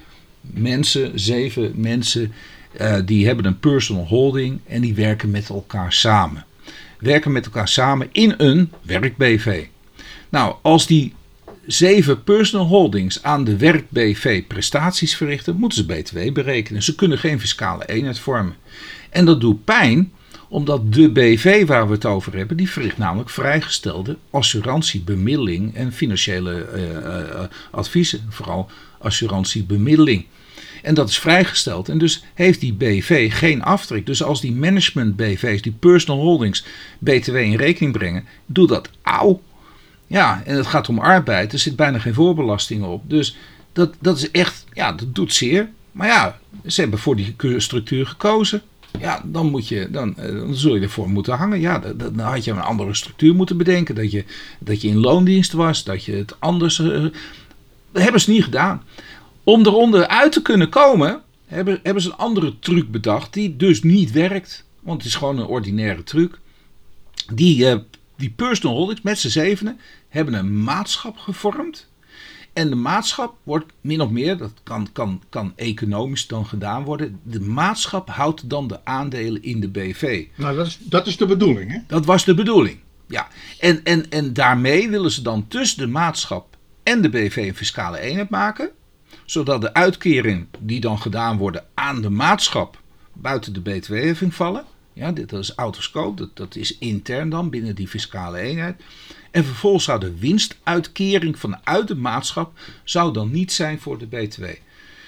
[0.42, 2.34] mensen, zeven mensen
[2.72, 6.46] eh, die hebben een personal holding en die werken met elkaar samen.
[7.00, 9.66] Werken met elkaar samen in een werk-BV.
[10.30, 11.14] Nou, als die
[11.68, 16.84] zeven personal holdings aan de werk-BV prestaties verrichten, moeten ze BTW berekenen.
[16.84, 18.56] Ze kunnen geen fiscale eenheid vormen.
[19.10, 20.12] En dat doet pijn,
[20.54, 25.94] omdat de BV waar we het over hebben, die verricht namelijk vrijgestelde assurantie, bemiddeling en
[25.94, 28.26] financiële eh, eh, adviezen.
[28.30, 30.26] Vooral assurantiebemiddeling.
[30.82, 31.90] En dat is vrijgesteld.
[31.90, 34.06] En dus heeft die BV geen aftrek.
[34.06, 36.66] Dus als die management BV's, die personal holdings,
[37.00, 39.42] BTW in rekening brengen, doe dat auw.
[40.08, 41.54] Ja, en het gaat om arbeid.
[41.54, 43.10] Er zit bijna geen voorbelasting op.
[43.10, 43.38] Dus
[43.72, 45.70] dat, dat is echt, ja, dat doet zeer.
[45.92, 48.62] Maar ja, ze hebben voor die structuur gekozen.
[49.00, 51.60] Ja, dan, moet je, dan, eh, dan zul je ervoor moeten hangen.
[51.60, 53.96] Ja, dan, dan had je een andere structuur moeten bedenken.
[53.96, 54.26] Dat je,
[54.60, 56.80] dat je in loondienst was, dat je het anders.
[56.80, 57.06] eh,
[57.92, 58.84] dat hebben ze niet gedaan.
[59.44, 63.34] Om eronder uit te kunnen komen, hebben, hebben ze een andere truc bedacht.
[63.34, 64.66] Die dus niet werkt.
[64.80, 66.40] Want het is gewoon een ordinaire truc.
[67.34, 67.78] Die, eh,
[68.18, 69.80] die personal holdings met z'n zevenen
[70.10, 71.88] hebben een maatschap gevormd.
[72.54, 77.20] En de maatschap wordt min of meer, dat kan, kan, kan economisch dan gedaan worden.
[77.24, 80.28] De maatschap houdt dan de aandelen in de BV.
[80.36, 81.80] Nou, dat is, dat is de bedoeling, hè?
[81.88, 82.80] Dat was de bedoeling.
[83.08, 83.28] Ja.
[83.60, 88.00] En, en, en daarmee willen ze dan tussen de maatschap en de BV een fiscale
[88.00, 88.70] eenheid maken.
[89.26, 92.82] Zodat de uitkering die dan gedaan worden aan de maatschap
[93.14, 94.66] buiten de BTW-heffing vallen.
[94.94, 98.82] Ja, dit dat is autoscope, dat, dat is intern dan binnen die fiscale eenheid.
[99.32, 102.52] En vervolgens zou de winstuitkering vanuit de maatschap
[102.84, 104.44] zou dan niet zijn voor de BTW.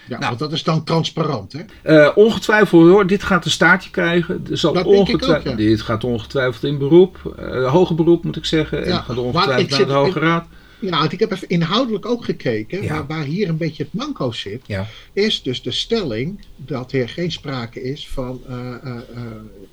[0.08, 0.26] Ja, Nou.
[0.28, 1.62] want dat is dan transparant, hè?
[1.82, 4.48] Eh, ongetwijfeld hoor, dit gaat een staartje krijgen.
[4.52, 5.66] Zal Dat ongetwijfeld, ook, ja.
[5.66, 8.86] Dit gaat ongetwijfeld in beroep, eh, hoger beroep moet ik zeggen.
[8.86, 10.48] En gaat ongetwijfeld naar de Hoge Raad.
[10.80, 12.84] Ja, want ik heb even inhoudelijk ook gekeken.
[12.84, 12.94] Ja.
[12.94, 14.88] Waar, waar hier een beetje het manco zit, Ja.
[15.14, 18.42] is dus de stelling dat er geen sprake is van.
[18.48, 19.22] eh, eh, eh,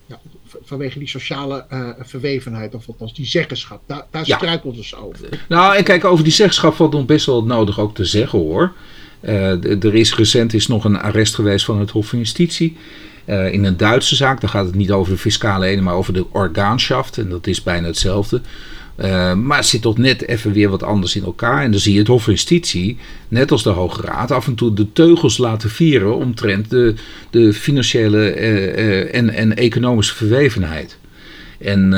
[0.07, 0.20] ja,
[0.64, 3.82] vanwege die sociale eh, verwevenheid, of althans die zeggenschap.
[3.86, 5.44] Daar, daar struikelt ze over.
[5.48, 8.72] Nou, en kijk, over die zeggenschap valt nog best wel nodig ook te zeggen hoor.
[9.20, 12.76] Er is recent is nog een arrest geweest van het Hof van Justitie.
[13.26, 16.26] in een Duitse zaak, daar gaat het niet over de fiscale eenheid, maar over de
[16.32, 17.18] orgaanschaft.
[17.18, 18.40] En dat is bijna hetzelfde.
[18.97, 21.62] Uh, maar zit toch net even weer wat anders in elkaar.
[21.62, 24.55] En dan zie je het Hof van Justitie, net als de Hoge Raad, af en
[24.55, 26.95] toe de teugels laten vieren omtrent de,
[27.30, 30.99] de financiële uh, en, en economische verwevenheid.
[31.59, 31.90] En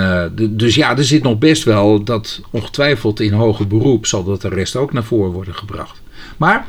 [0.50, 4.48] dus ja, er zit nog best wel dat ongetwijfeld in hoger beroep zal dat de
[4.48, 6.00] rest ook naar voren worden gebracht.
[6.36, 6.66] Maar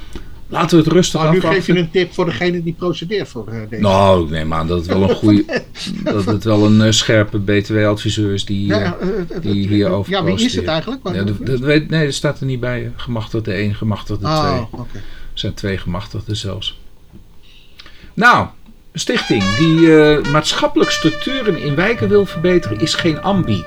[0.47, 3.47] Laten we het rustig nou, Nu geef je een tip voor degene die procedeert voor
[3.49, 3.81] uh, deze.
[3.81, 5.63] Nou, ik neem aan dat het wel een goede,
[6.03, 10.45] dat het wel een uh, scherpe BTW-adviseur is die, ja, uh, die hierover Ja, wie
[10.45, 11.01] is het eigenlijk?
[11.13, 12.91] Ja, dat, dat weet, nee, dat staat er niet bij.
[12.95, 14.35] Gemachtigde 1, gemachtigde 2.
[14.35, 14.85] Oh, okay.
[14.93, 16.79] Er zijn twee gemachtigden zelfs.
[18.13, 18.47] Nou,
[18.91, 19.89] een stichting die
[20.31, 23.65] maatschappelijke structuren in wijken wil verbeteren is geen ambi.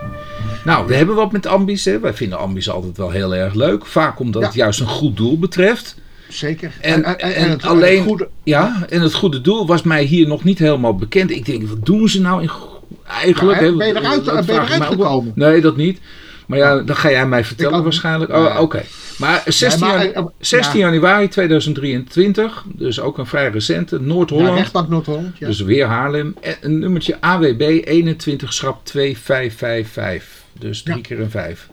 [0.65, 1.85] Nou, we hebben wat met ambi's.
[1.85, 2.01] Hè.
[2.01, 3.87] Wij vinden ambi's altijd wel heel erg leuk.
[3.87, 5.97] Vaak omdat het juist een goed doel betreft.
[6.29, 6.73] Zeker.
[6.81, 10.45] En, en, en, het, alleen, goede, ja, en het goede doel was mij hier nog
[10.45, 11.31] niet helemaal bekend.
[11.31, 12.51] Ik denk, wat doen ze nou in,
[13.07, 13.61] eigenlijk?
[13.61, 15.33] Ja, ben je eruit, ben je eruit gekomen?
[15.35, 16.01] Nee, dat niet.
[16.49, 18.33] Maar ja, dan ga jij mij vertellen waarschijnlijk.
[18.33, 18.83] Oh, oké.
[19.19, 24.49] Maar 16, 16 januari 2023, dus ook een vrij recente, Noord-Holland.
[24.49, 25.39] Ja, rechtbank Noord-Holland.
[25.39, 25.47] Ja.
[25.47, 26.35] Dus weer Haarlem.
[26.41, 30.37] En een nummertje AWB 21 schrap 2555.
[30.59, 31.69] Dus drie keer een vijf.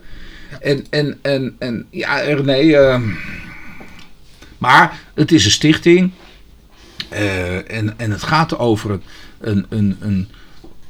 [0.60, 3.00] En, en, en, en ja, René, uh,
[4.66, 6.12] maar het is een stichting.
[7.12, 9.00] Uh, en, en het gaat over,
[9.40, 10.28] een, een, een,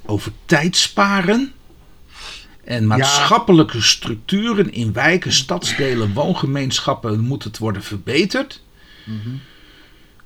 [0.07, 1.53] over tijdsparen.
[2.65, 8.63] En maatschappelijke structuren in wijken, stadsdelen, woongemeenschappen moet het worden verbeterd.
[9.05, 9.41] Mm -hmm.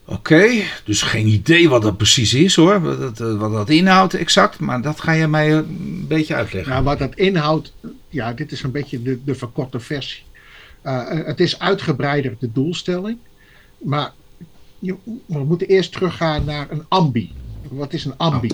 [0.05, 4.15] Oké, dus geen idee wat dat precies is hoor, wat dat, eh, wat dat inhoudt
[4.15, 6.73] exact, maar dat ga je mij een beetje uitleggen.
[6.73, 7.73] Nou, wat dat inhoudt,
[8.09, 10.23] ja, dit is een beetje de, de verkorte versie.
[10.85, 13.19] Uh, het is uitgebreider de doelstelling.
[13.81, 14.13] Maar
[14.79, 17.33] je, we moeten eerst teruggaan naar een ambi.
[17.69, 18.51] Wat is een ambi?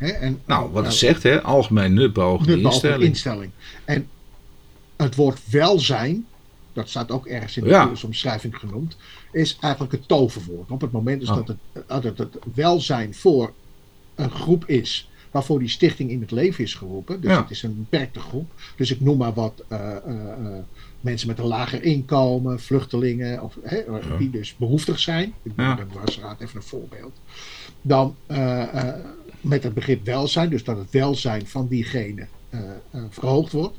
[0.00, 0.22] Oh.
[0.22, 1.42] en, nou, wat het zegt, hè?
[1.42, 3.02] algemeen nutbeoogde instelling.
[3.02, 3.50] instelling.
[3.84, 4.08] En
[4.96, 6.26] het woord welzijn,
[6.72, 7.92] dat staat ook ergens in de ja.
[8.04, 8.96] omschrijving genoemd,
[9.32, 10.70] is eigenlijk het toverwoord.
[10.70, 11.36] Op het moment dus oh.
[11.36, 13.52] dat, het, dat het, het welzijn voor
[14.14, 17.20] een groep is waarvoor die stichting in het leven is geroepen.
[17.20, 18.50] Dus het is een beperkte groep.
[18.76, 20.58] Dus ik noem maar wat uh, uh,
[21.00, 23.82] mensen met een lager inkomen, vluchtelingen, of, hè,
[24.18, 25.34] die dus behoeftig zijn.
[25.42, 25.86] Ik noem ja.
[25.90, 27.20] dwarsraad even een voorbeeld.
[27.82, 28.92] Dan uh,
[29.40, 32.26] met het begrip welzijn, dus dat het welzijn van diegene
[33.10, 33.76] verhoogd wordt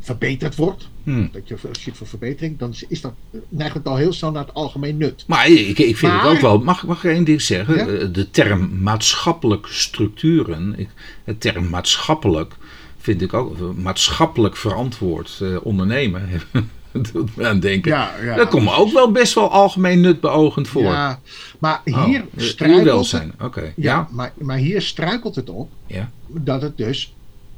[0.00, 1.28] verbeterd wordt, hmm.
[1.32, 3.14] dat je ziet voor verbetering, dan is dat,
[3.56, 5.24] het al heel snel naar het algemeen nut.
[5.26, 8.12] Maar ik, ik vind het ook wel, mag, mag ik één ding zeggen?
[8.12, 10.88] De term maatschappelijk structuren, ik,
[11.24, 12.54] het term maatschappelijk
[13.00, 16.28] vind ik ook maatschappelijk verantwoord uh, ondernemen.
[17.12, 17.90] doet me aan denken.
[17.90, 20.82] Ja, ja, dat komt me ook wel best wel algemeen nutbeogend voor.
[20.82, 21.20] Ja,
[21.58, 23.14] maar oh, hier oh, struikelt.
[23.40, 23.60] Oké.
[23.60, 26.10] Ja, ja, Maar, maar hier struikelt het op ja.
[26.26, 27.14] dat het dus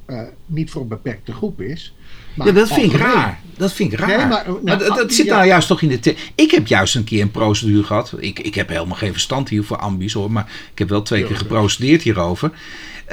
[0.07, 1.95] uh, niet voor een beperkte groep is.
[2.35, 3.41] Maar ja, dat vind ik raar.
[3.57, 4.09] Dat vind ik raar.
[4.19, 6.17] Nee, maar, nou, dat, dat zit nou juist toch in de.
[6.35, 8.15] Ik heb juist een keer een procedure gehad.
[8.19, 10.33] Ik, ik heb helemaal geen verstand hier voor ambies hoor.
[10.33, 12.51] Maar ik heb wel twee keer geprocedeerd hierover.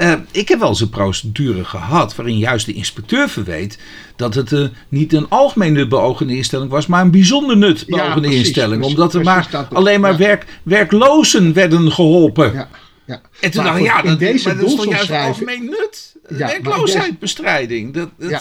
[0.00, 3.78] Uh, ik heb wel eens een procedure gehad waarin juist de inspecteur verweet
[4.16, 8.84] dat het uh, niet een algemeen nutbeogende instelling was, maar een bijzonder nutbeogende ja, instelling.
[8.84, 12.52] omdat er maar alleen maar werk, werklozen werden geholpen.
[12.52, 12.68] Ja.
[13.10, 13.20] Ja.
[13.40, 16.16] En toen dacht ik, ja, dat, deze maar dat is toch juist algemeen nut?
[16.28, 17.94] Ja, Werkloosheidbestrijding.
[17.94, 18.38] Dat, uh,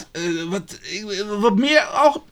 [0.49, 0.79] wat,
[1.39, 1.81] wat meer.
[1.81, 2.25] Al,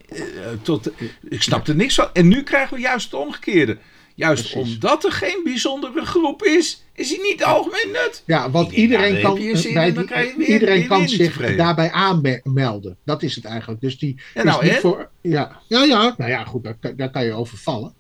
[0.62, 0.92] tot,
[1.30, 2.08] ik snapte niks van.
[2.14, 3.78] En nu krijgen we juist het omgekeerde.
[4.18, 4.74] Juist Precies.
[4.74, 8.24] omdat er geen bijzondere groep is, is hij niet algemeen nut.
[8.26, 9.36] Ja, want iedereen kan,
[9.74, 9.94] bij
[10.38, 12.98] die, iedereen kan zich daarbij aanmelden.
[13.04, 13.82] Dat is het eigenlijk.
[13.82, 15.10] Dus die ja, nou, is niet voor.
[15.22, 17.94] Ja, ja, ja, nou ja, goed, daar, daar kan je over vallen.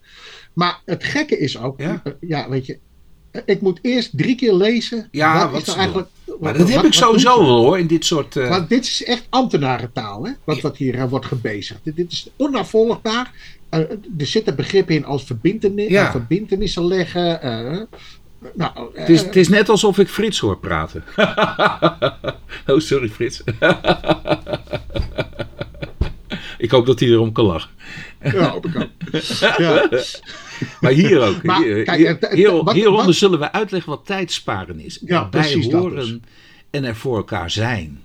[0.53, 2.79] Maar het gekke is ook, ja, ja weet je,
[3.45, 5.07] ik moet eerst drie keer lezen.
[5.11, 6.09] Ja, wat, is nou eigenlijk.
[6.39, 8.35] maar dat heb ik sowieso wel hoor, in dit soort.
[8.35, 8.49] Uh...
[8.49, 10.31] Want dit is echt ambtenarentaal, hè?
[10.43, 11.79] Wat, wat hier uh, wordt gebezigd.
[11.83, 13.33] Dit, dit is onafvolgbaar.
[13.71, 13.79] Uh,
[14.17, 16.11] er zitten begrippen in als verbindenis, ja.
[16.11, 17.39] verbindenissen leggen.
[18.53, 21.03] nou, het, is, het is net alsof ik Frits hoor praten.
[22.67, 23.43] oh, sorry Frits.
[26.57, 27.69] ik hoop dat hij erom kan lachen.
[28.23, 28.87] Ja, hoop ik ook.
[29.57, 29.89] Ja.
[30.81, 31.43] Maar hier ook.
[31.43, 34.99] Maar, hier, kijk, hier, hieronder zullen we uitleggen wat tijdsparen is.
[35.05, 36.17] Ja, precies horen dus.
[36.69, 38.01] en er voor elkaar zijn.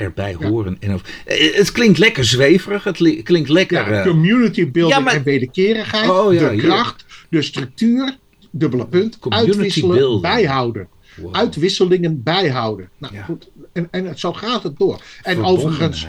[0.00, 0.76] Erbij horen.
[0.80, 2.84] En eh, het klinkt lekker zweverig.
[2.84, 3.92] Het klinkt lekker...
[3.92, 6.10] Ja, community building maar, en wederkerigheid.
[6.10, 8.16] Oh, de kracht, de structuur,
[8.50, 9.18] dubbele punt.
[9.28, 10.88] uitwisselen, bijhouden.
[11.32, 12.88] Uitwisselingen bijhouden.
[12.98, 15.02] Nou goed, en, en zo gaat het door.
[15.22, 16.06] En overigens...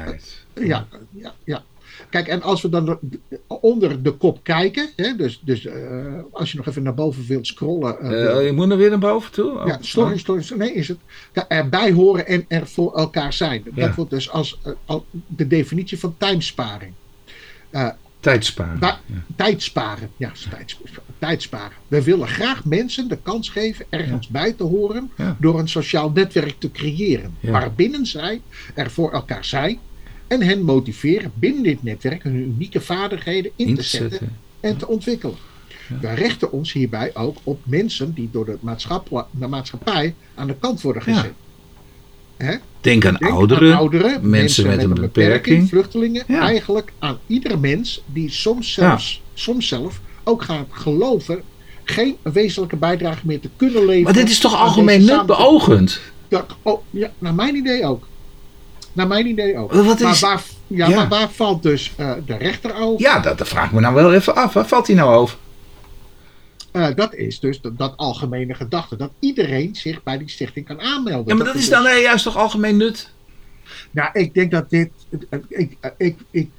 [0.53, 1.63] Ja, ja, ja.
[2.11, 5.75] Kijk, en als we dan de- onder de kop kijken, hè, dus, dus eh,
[6.31, 7.99] als je nog even naar boven wilt scrollen.
[7.99, 9.59] eh, Eh, je moet er weer naar boven toe?
[9.59, 10.97] Oh, ja, story, story, nee, is het.
[11.33, 13.63] Ja, erbij horen en er voor elkaar zijn.
[13.75, 16.93] Dat wordt dus als, al- de definitie van timesparing.
[18.19, 18.79] Tijd sparen.
[18.79, 19.15] Maar- Ja.
[19.35, 20.09] Tijd sparen.
[20.17, 20.77] Ja, tijd,
[21.19, 21.77] tijd sparen.
[21.87, 25.37] We willen graag mensen de kans geven ergens bij te horen Ja.
[25.39, 27.37] door een sociaal netwerk te creëren.
[27.41, 28.41] Waarbinnen zij
[28.75, 29.79] er voor elkaar zijn
[30.31, 34.37] en hen motiveren binnen dit netwerk hun unieke vaardigheden in, In te te zetten zetten.
[34.59, 35.35] en te ontwikkelen.
[36.01, 40.55] We richten ons hierbij ook op mensen die door de, maatschappij, de maatschappij aan de
[40.59, 41.13] kant worden Ja.
[41.15, 41.33] gezet.
[42.81, 43.71] Denk aan Denk ouderen.
[43.71, 45.69] aan ouderen, mensen met een beperking.
[45.69, 46.23] vluchtelingen.
[46.27, 46.39] Ja.
[46.39, 51.41] Eigenlijk aan iedere mens die soms, zelfs, soms zelf ook gaat geloven
[51.83, 54.03] geen wezenlijke bijdrage meer te kunnen leveren.
[54.03, 56.01] Maar dit is toch algemeen nut beogend?
[56.27, 58.07] Ja, oh, ja, naar mijn idee ook.
[58.93, 59.73] Naar mijn idee ook.
[59.73, 60.95] Wat maar, waar, ja, Ja.
[60.95, 63.01] maar waar valt dus eh, de rechter over?
[63.01, 64.53] Ja, dat, dat vraag ik me nou wel even af.
[64.53, 65.37] Waar valt hij nou over?
[66.71, 68.95] Eh, dat is dus dat, dat algemene gedachte.
[68.95, 71.27] Dat iedereen zich bij die stichting kan aanmelden.
[71.27, 73.09] Ja, maar dat is dan eh, juist toch algemeen nut?
[73.91, 74.89] Nou, ik denk dat dit.
[75.49, 76.49] Ik, ik, ik,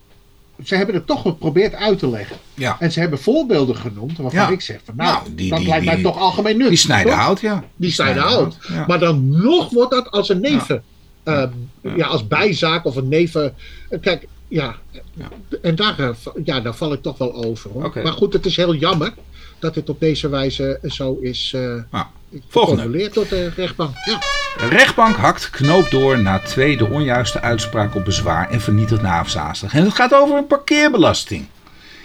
[0.64, 2.36] ze hebben het toch geprobeerd uit te leggen.
[2.54, 2.76] Ja.
[2.78, 4.48] En ze hebben voorbeelden genoemd waarvan Ja.
[4.48, 6.68] ik zeg van nou, Nou, die- dat die- lijkt mij toch algemeen nut.
[6.68, 7.64] Die snijden hout, ja.
[7.76, 8.56] Die snijden hout.
[8.68, 8.84] Ja.
[8.86, 10.82] Maar dan nog wordt dat als een neven.
[11.24, 11.50] Ja.
[11.82, 12.06] ehm, ja.
[12.06, 13.54] als bijzaak of een neven.
[13.88, 14.74] eh, Kijk, ja.
[15.14, 15.28] Ja.
[15.62, 16.08] En daar, eh,
[16.44, 17.70] ja, daar val ik toch wel over.
[17.70, 17.92] Hoor.
[18.02, 19.12] Maar goed, het is heel jammer
[19.58, 21.52] dat het op deze wijze zo is.
[21.54, 21.60] eh
[21.90, 22.06] Nou,
[22.48, 23.10] volgende.
[23.12, 23.94] door de rechtbank.
[24.04, 24.18] Ja.
[24.58, 29.74] De rechtbank hakt knoop door na tweede onjuiste uitspraak op bezwaar en vernietigt naafzaastig.
[29.74, 31.46] En het gaat over een parkeerbelasting.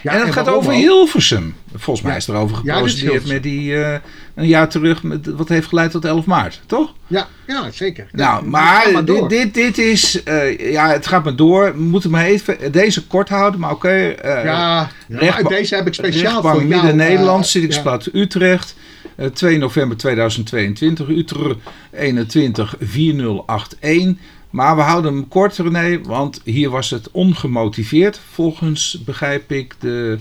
[0.02, 0.78] Ja, en het gaat over ook?
[0.78, 1.54] Hilversum.
[1.74, 2.18] Volgens mij Ja.
[2.18, 3.34] is er over Ja, dit is geprocedeerd Hilversum.
[3.34, 3.98] met die eh,
[4.34, 6.92] een jaar terug, met, wat heeft geleid tot 11 maart, toch?
[7.06, 8.06] Ja, ja, zeker.
[8.12, 11.72] Nou, Ja, maar dit, dit, dit is, eh, ja, het gaat maar door.
[11.76, 13.88] We moeten maar even deze kort houden, maar oké.
[13.88, 16.64] eh, Ja, ja deze heb ik speciaal voor jou.
[16.64, 18.74] Midden-Nederland, eh, zittingsplaats Utrecht.
[19.16, 21.56] eh, 2 november 2022, Utrecht
[21.92, 24.16] 21 4081.
[24.50, 30.18] Maar we houden hem kort, René, want hier was het ongemotiveerd, volgens begrijp ik de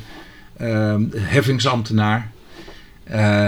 [0.58, 2.32] ehm, heffingsambtenaar.
[3.04, 3.48] Eh,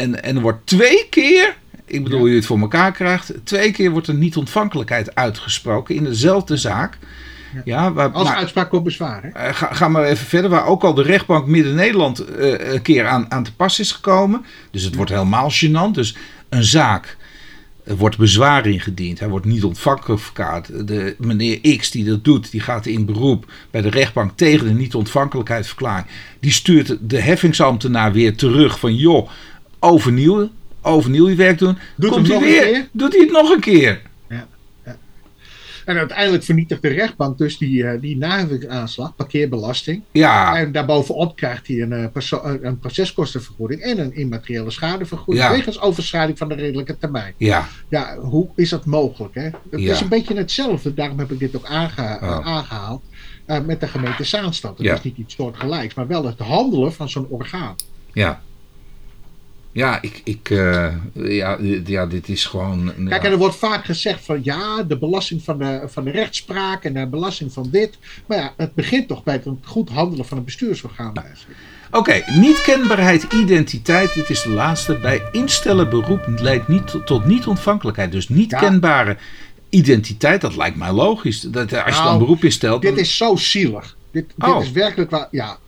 [0.00, 1.56] en, en er wordt twee keer,
[1.86, 2.30] ik bedoel, Ja.
[2.30, 6.98] je het voor elkaar krijgt, twee keer wordt er niet-ontvankelijkheid uitgesproken in dezelfde zaak.
[7.54, 7.60] Ja.
[7.64, 9.22] Ja, waar, Als uitspraak op bezwaar.
[9.22, 9.28] Hè?
[9.28, 13.06] eh, ga, ga maar even verder, waar ook al de rechtbank Midden-Nederland eh, een keer
[13.06, 14.44] aan, aan te pas is gekomen.
[14.70, 15.90] Dus het wordt helemaal gênant.
[15.90, 16.16] Dus
[16.48, 17.16] een zaak
[17.84, 19.18] er wordt bezwaar ingediend.
[19.18, 20.86] Hij wordt niet ontvankelijk verklaard.
[20.88, 24.72] De, meneer X die dat doet, die gaat in beroep bij de rechtbank tegen de
[24.72, 26.06] niet-ontvankelijkheidsverklaring.
[26.40, 29.28] Die stuurt de heffingsambtenaar weer terug van joh,
[29.78, 30.50] overnieuw,
[30.82, 31.78] overnieuw je werk doen.
[31.96, 32.88] Doet Komt hij weer, keer?
[32.92, 34.00] doet hij het nog een keer.
[35.84, 40.02] En uiteindelijk vernietigt de rechtbank dus die, eh, die naheffingsaanslag, parkeerbelasting.
[40.12, 45.46] Ja, En daarbovenop krijgt hij een, eh, perso- een- proceskostenvergoeding en een immateriële schadevergoeding.
[45.46, 45.52] Ja.
[45.52, 47.34] Wegens overschrijding van de redelijke termijn.
[47.36, 49.34] ja, Ja, hoe is dat mogelijk?
[49.34, 49.42] Hè?
[49.70, 49.92] Het Ja.
[49.92, 52.46] is een beetje hetzelfde, daarom heb ik dit ook aange- Oh.
[52.46, 53.02] aangehaald.
[53.46, 54.78] eh, met de gemeente Zaanstad.
[54.78, 54.94] Het Ja.
[54.94, 57.74] is niet iets soortgelijks, maar wel het handelen van zo'n orgaan.
[58.12, 58.42] ja.
[59.72, 62.92] Ja, ik, ik, eh, ja, ja, dit is gewoon.
[62.98, 63.08] ja.
[63.08, 66.84] Kijk, en er wordt vaak gezegd van ja, de belasting van de, van de rechtspraak
[66.84, 67.98] en de belasting van dit.
[68.26, 71.14] Maar ja, het begint toch bij het goed handelen van een bestuursorgaan.
[71.14, 71.58] eigenlijk.
[71.90, 74.14] Oké, niet kenbaarheid, identiteit.
[74.14, 74.98] Dit is de laatste.
[74.98, 78.12] Bij instellen beroep leidt niet tot, tot niet-ontvankelijkheid.
[78.12, 78.58] Dus niet Ja.
[78.58, 79.16] kenbare
[79.70, 81.40] identiteit, dat lijkt mij logisch.
[81.40, 82.82] Dat, eh, als je Nou, dan beroep instelt.
[82.82, 83.96] Dit dan- is zo zielig.
[84.10, 84.62] Dit, dit Oh.
[84.62, 85.28] is werkelijk waar.
[85.30, 85.58] Ja,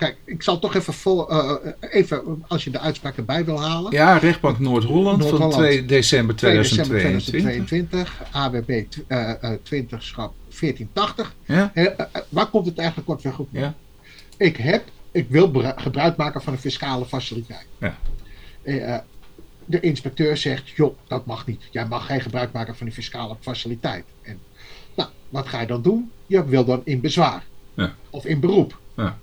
[0.00, 0.94] kijk, ik zal toch even,
[1.28, 3.92] eh, eh, even, als je de uitspraak erbij wil halen.
[3.92, 5.62] Ja, rechtbank Noord-Holland van Noord-Holland.
[5.62, 8.14] 2 december 2 december 2022.
[8.14, 11.34] 2022, AWB eh, 20 schap 1480.
[11.44, 11.70] Ja?
[11.74, 13.52] Eh, waar komt het eigenlijk kortweg op?
[13.52, 13.62] neer?
[13.62, 13.74] Ja.
[14.36, 17.66] Ik, heb, ik wil gebruik maken van een fiscale faciliteit.
[17.78, 19.04] Ja.
[19.64, 21.62] De inspecteur zegt, joh, dat mag niet.
[21.70, 24.04] Jij mag geen gebruik maken van die fiscale faciliteit.
[24.22, 24.38] En,
[24.96, 26.10] nou, wat ga je dan doen?
[26.26, 27.44] Je wil dan in bezwaar.
[27.74, 27.94] Ja.
[28.10, 28.78] Of in beroep.
[28.96, 29.18] Ja.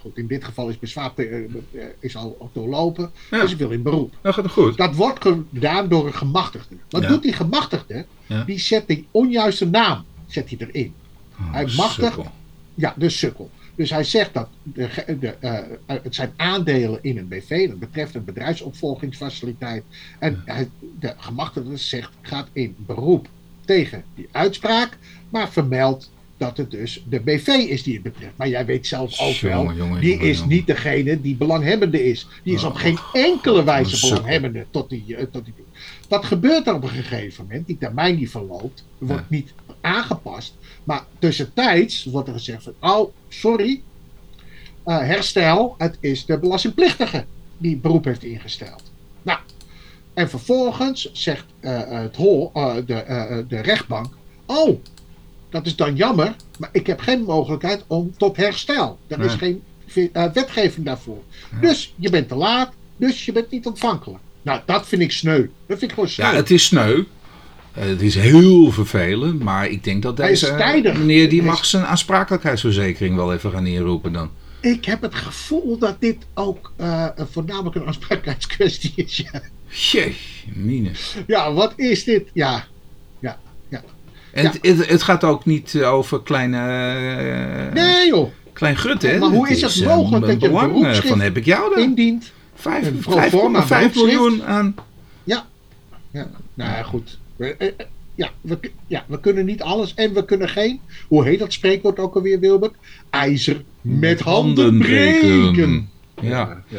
[0.00, 1.50] Goed, in dit geval is bezwaar eh, eh,
[1.98, 3.10] is al, doorlopen.
[3.30, 3.40] Ja.
[3.40, 4.14] Dus ik wil in beroep.
[4.22, 4.76] Dat gaat goed.
[4.76, 6.76] Dat wordt gedaan door een gemachtigde.
[6.88, 7.08] Wat Ja.
[7.08, 8.06] doet die gemachtigde?
[8.26, 8.44] Ja.
[8.44, 10.94] Die zet die onjuiste naam zet hij erin.
[11.40, 12.30] Oh, hij machtigt- sukkel.
[12.74, 13.50] Ja, de sukkel.
[13.74, 14.84] Dus hij zegt dat de,
[15.40, 19.84] eh, het zijn aandelen in een BV, dat betreft een bedrijfsopvolgingsfaciliteit.
[20.18, 20.68] En hij,
[21.00, 23.28] de gemachtigde zegt, gaat in beroep
[23.64, 28.32] tegen die uitspraak, maar vermeldt dat het dus de BV is die het betreft.
[28.36, 32.26] Maar jij weet zelf ook wel, Jongen, die jongen, is niet degene die belanghebbende is.
[32.42, 35.54] Die is Oh, op geen enkele wijze belanghebbende tot die, eh, tot die.
[36.08, 37.66] Dat gebeurt er op een gegeven moment.
[37.66, 40.54] Die termijn die verloopt, wordt niet aangepast.
[40.84, 43.80] Maar tussentijds wordt er gezegd van, oh, sorry,
[44.84, 47.24] eh, herstel, het is de belastingplichtige
[47.58, 48.82] die beroep heeft ingesteld.
[49.22, 49.38] Nou,
[50.14, 52.52] en vervolgens zegt eh, het hol,
[52.86, 54.06] de, de rechtbank,
[54.46, 54.78] oh,
[55.50, 58.98] dat is dan jammer, maar ik heb geen mogelijkheid om tot herstel.
[59.06, 59.62] Er is geen
[60.12, 61.22] eh, wetgeving daarvoor.
[61.60, 64.20] Dus je bent te laat, dus je bent niet ontvankelijk.
[64.42, 65.46] Nou, dat vind ik sneu.
[65.66, 66.26] Dat vind ik gewoon sneu.
[66.26, 67.02] Ja, het is sneu.
[67.72, 71.64] Eh, Het is heel vervelend, maar ik denk dat Hij is deze meneer die mag
[71.64, 74.30] zijn aansprakelijkheidsverzekering wel even gaan inroepen dan.
[74.60, 79.16] Ik heb het gevoel dat dit ook eh, voornamelijk een aansprakelijkheidskwestie is.
[79.32, 79.40] Ja.
[79.68, 80.16] Jee,
[80.54, 80.90] mine.
[81.26, 82.28] ja, wat is dit?
[82.32, 82.66] Ja.
[84.38, 84.50] En Ja.
[84.50, 89.18] het, het, het gaat ook niet eh, over kleine, eh, Nee joh, klein gut, hè?
[89.18, 91.82] Maar hoe is het eh, mogelijk dat je een belang van heb ik jou dan?
[91.84, 92.32] indient.
[92.54, 94.20] Vijf- een pro vijf- forma vijf beroepsschrift?
[94.20, 94.74] miljoen aan...
[96.12, 97.18] Ja, nou ja, goed.
[98.14, 101.98] Ja, we, ja, we kunnen niet alles en we kunnen geen, hoe heet dat spreekwoord
[101.98, 102.74] ook alweer Wilbert?
[103.10, 105.90] IJzer met handen breken.
[106.20, 106.78] Ja, ja.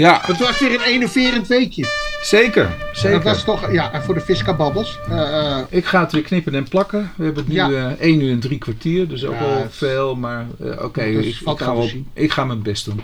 [0.00, 1.84] Ja Het was weer een enerverend weekje.
[2.22, 2.76] zeker.
[2.92, 3.22] zeker.
[3.22, 4.98] Dat was toch, ja, en voor de Fisca-babbels.
[5.08, 7.12] eh, eh, Ik ga het weer knippen en plakken.
[7.16, 7.70] We hebben het nu Ja.
[7.70, 10.14] eh 1 uur en drie kwartier, dus ook Ja, wel het- veel.
[10.16, 13.00] Maar eh, oké, ik, ga wel- ik ga mijn best doen.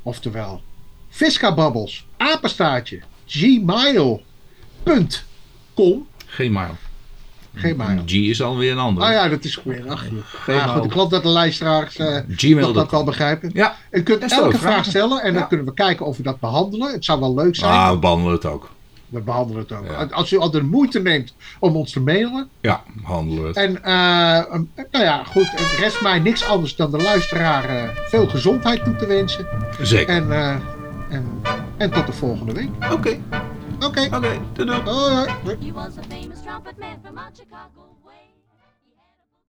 [0.06, 0.62] Oftewel,
[1.10, 3.00] fiscababbels, apenstaartje,
[3.34, 4.32] gmail.com
[6.26, 6.76] Gmail.
[7.56, 8.02] Gmail.
[8.06, 9.04] G is alweer een ander.
[9.04, 10.06] Ah ja, dat is weer ach,
[10.48, 11.96] ja, goed, ik geloof dat de luisteraars
[12.28, 12.66] Gmail.
[12.66, 13.50] dat, dat wel begrijpen.
[13.54, 16.92] Ja, U kunt elke vraag stellen en dan kunnen we kijken of we dat behandelen.
[16.92, 17.72] Het zou wel leuk zijn.
[17.72, 18.72] ah, we behandelen het ook.
[19.10, 19.86] We behandelen het ook.
[19.86, 20.08] Ja.
[20.12, 23.56] Als u al de moeite neemt om ons te mailen, Ja, behandelen het.
[23.56, 25.52] En eh, um, nou ja, goed.
[25.52, 29.48] Het rest mij niks anders dan de luisteraar eh, veel gezondheid toe te wensen.
[29.82, 30.16] Zeker.
[30.16, 30.56] En, eh,
[31.10, 31.42] en,
[31.78, 32.70] en tot de volgende week.
[32.92, 33.18] Oké,
[33.80, 34.06] Oké.
[34.16, 34.82] oké, doei doei.
[34.82, 35.58] Hoi, hoi.
[35.66, 37.93] He was a famous trumpet man from out Chicago.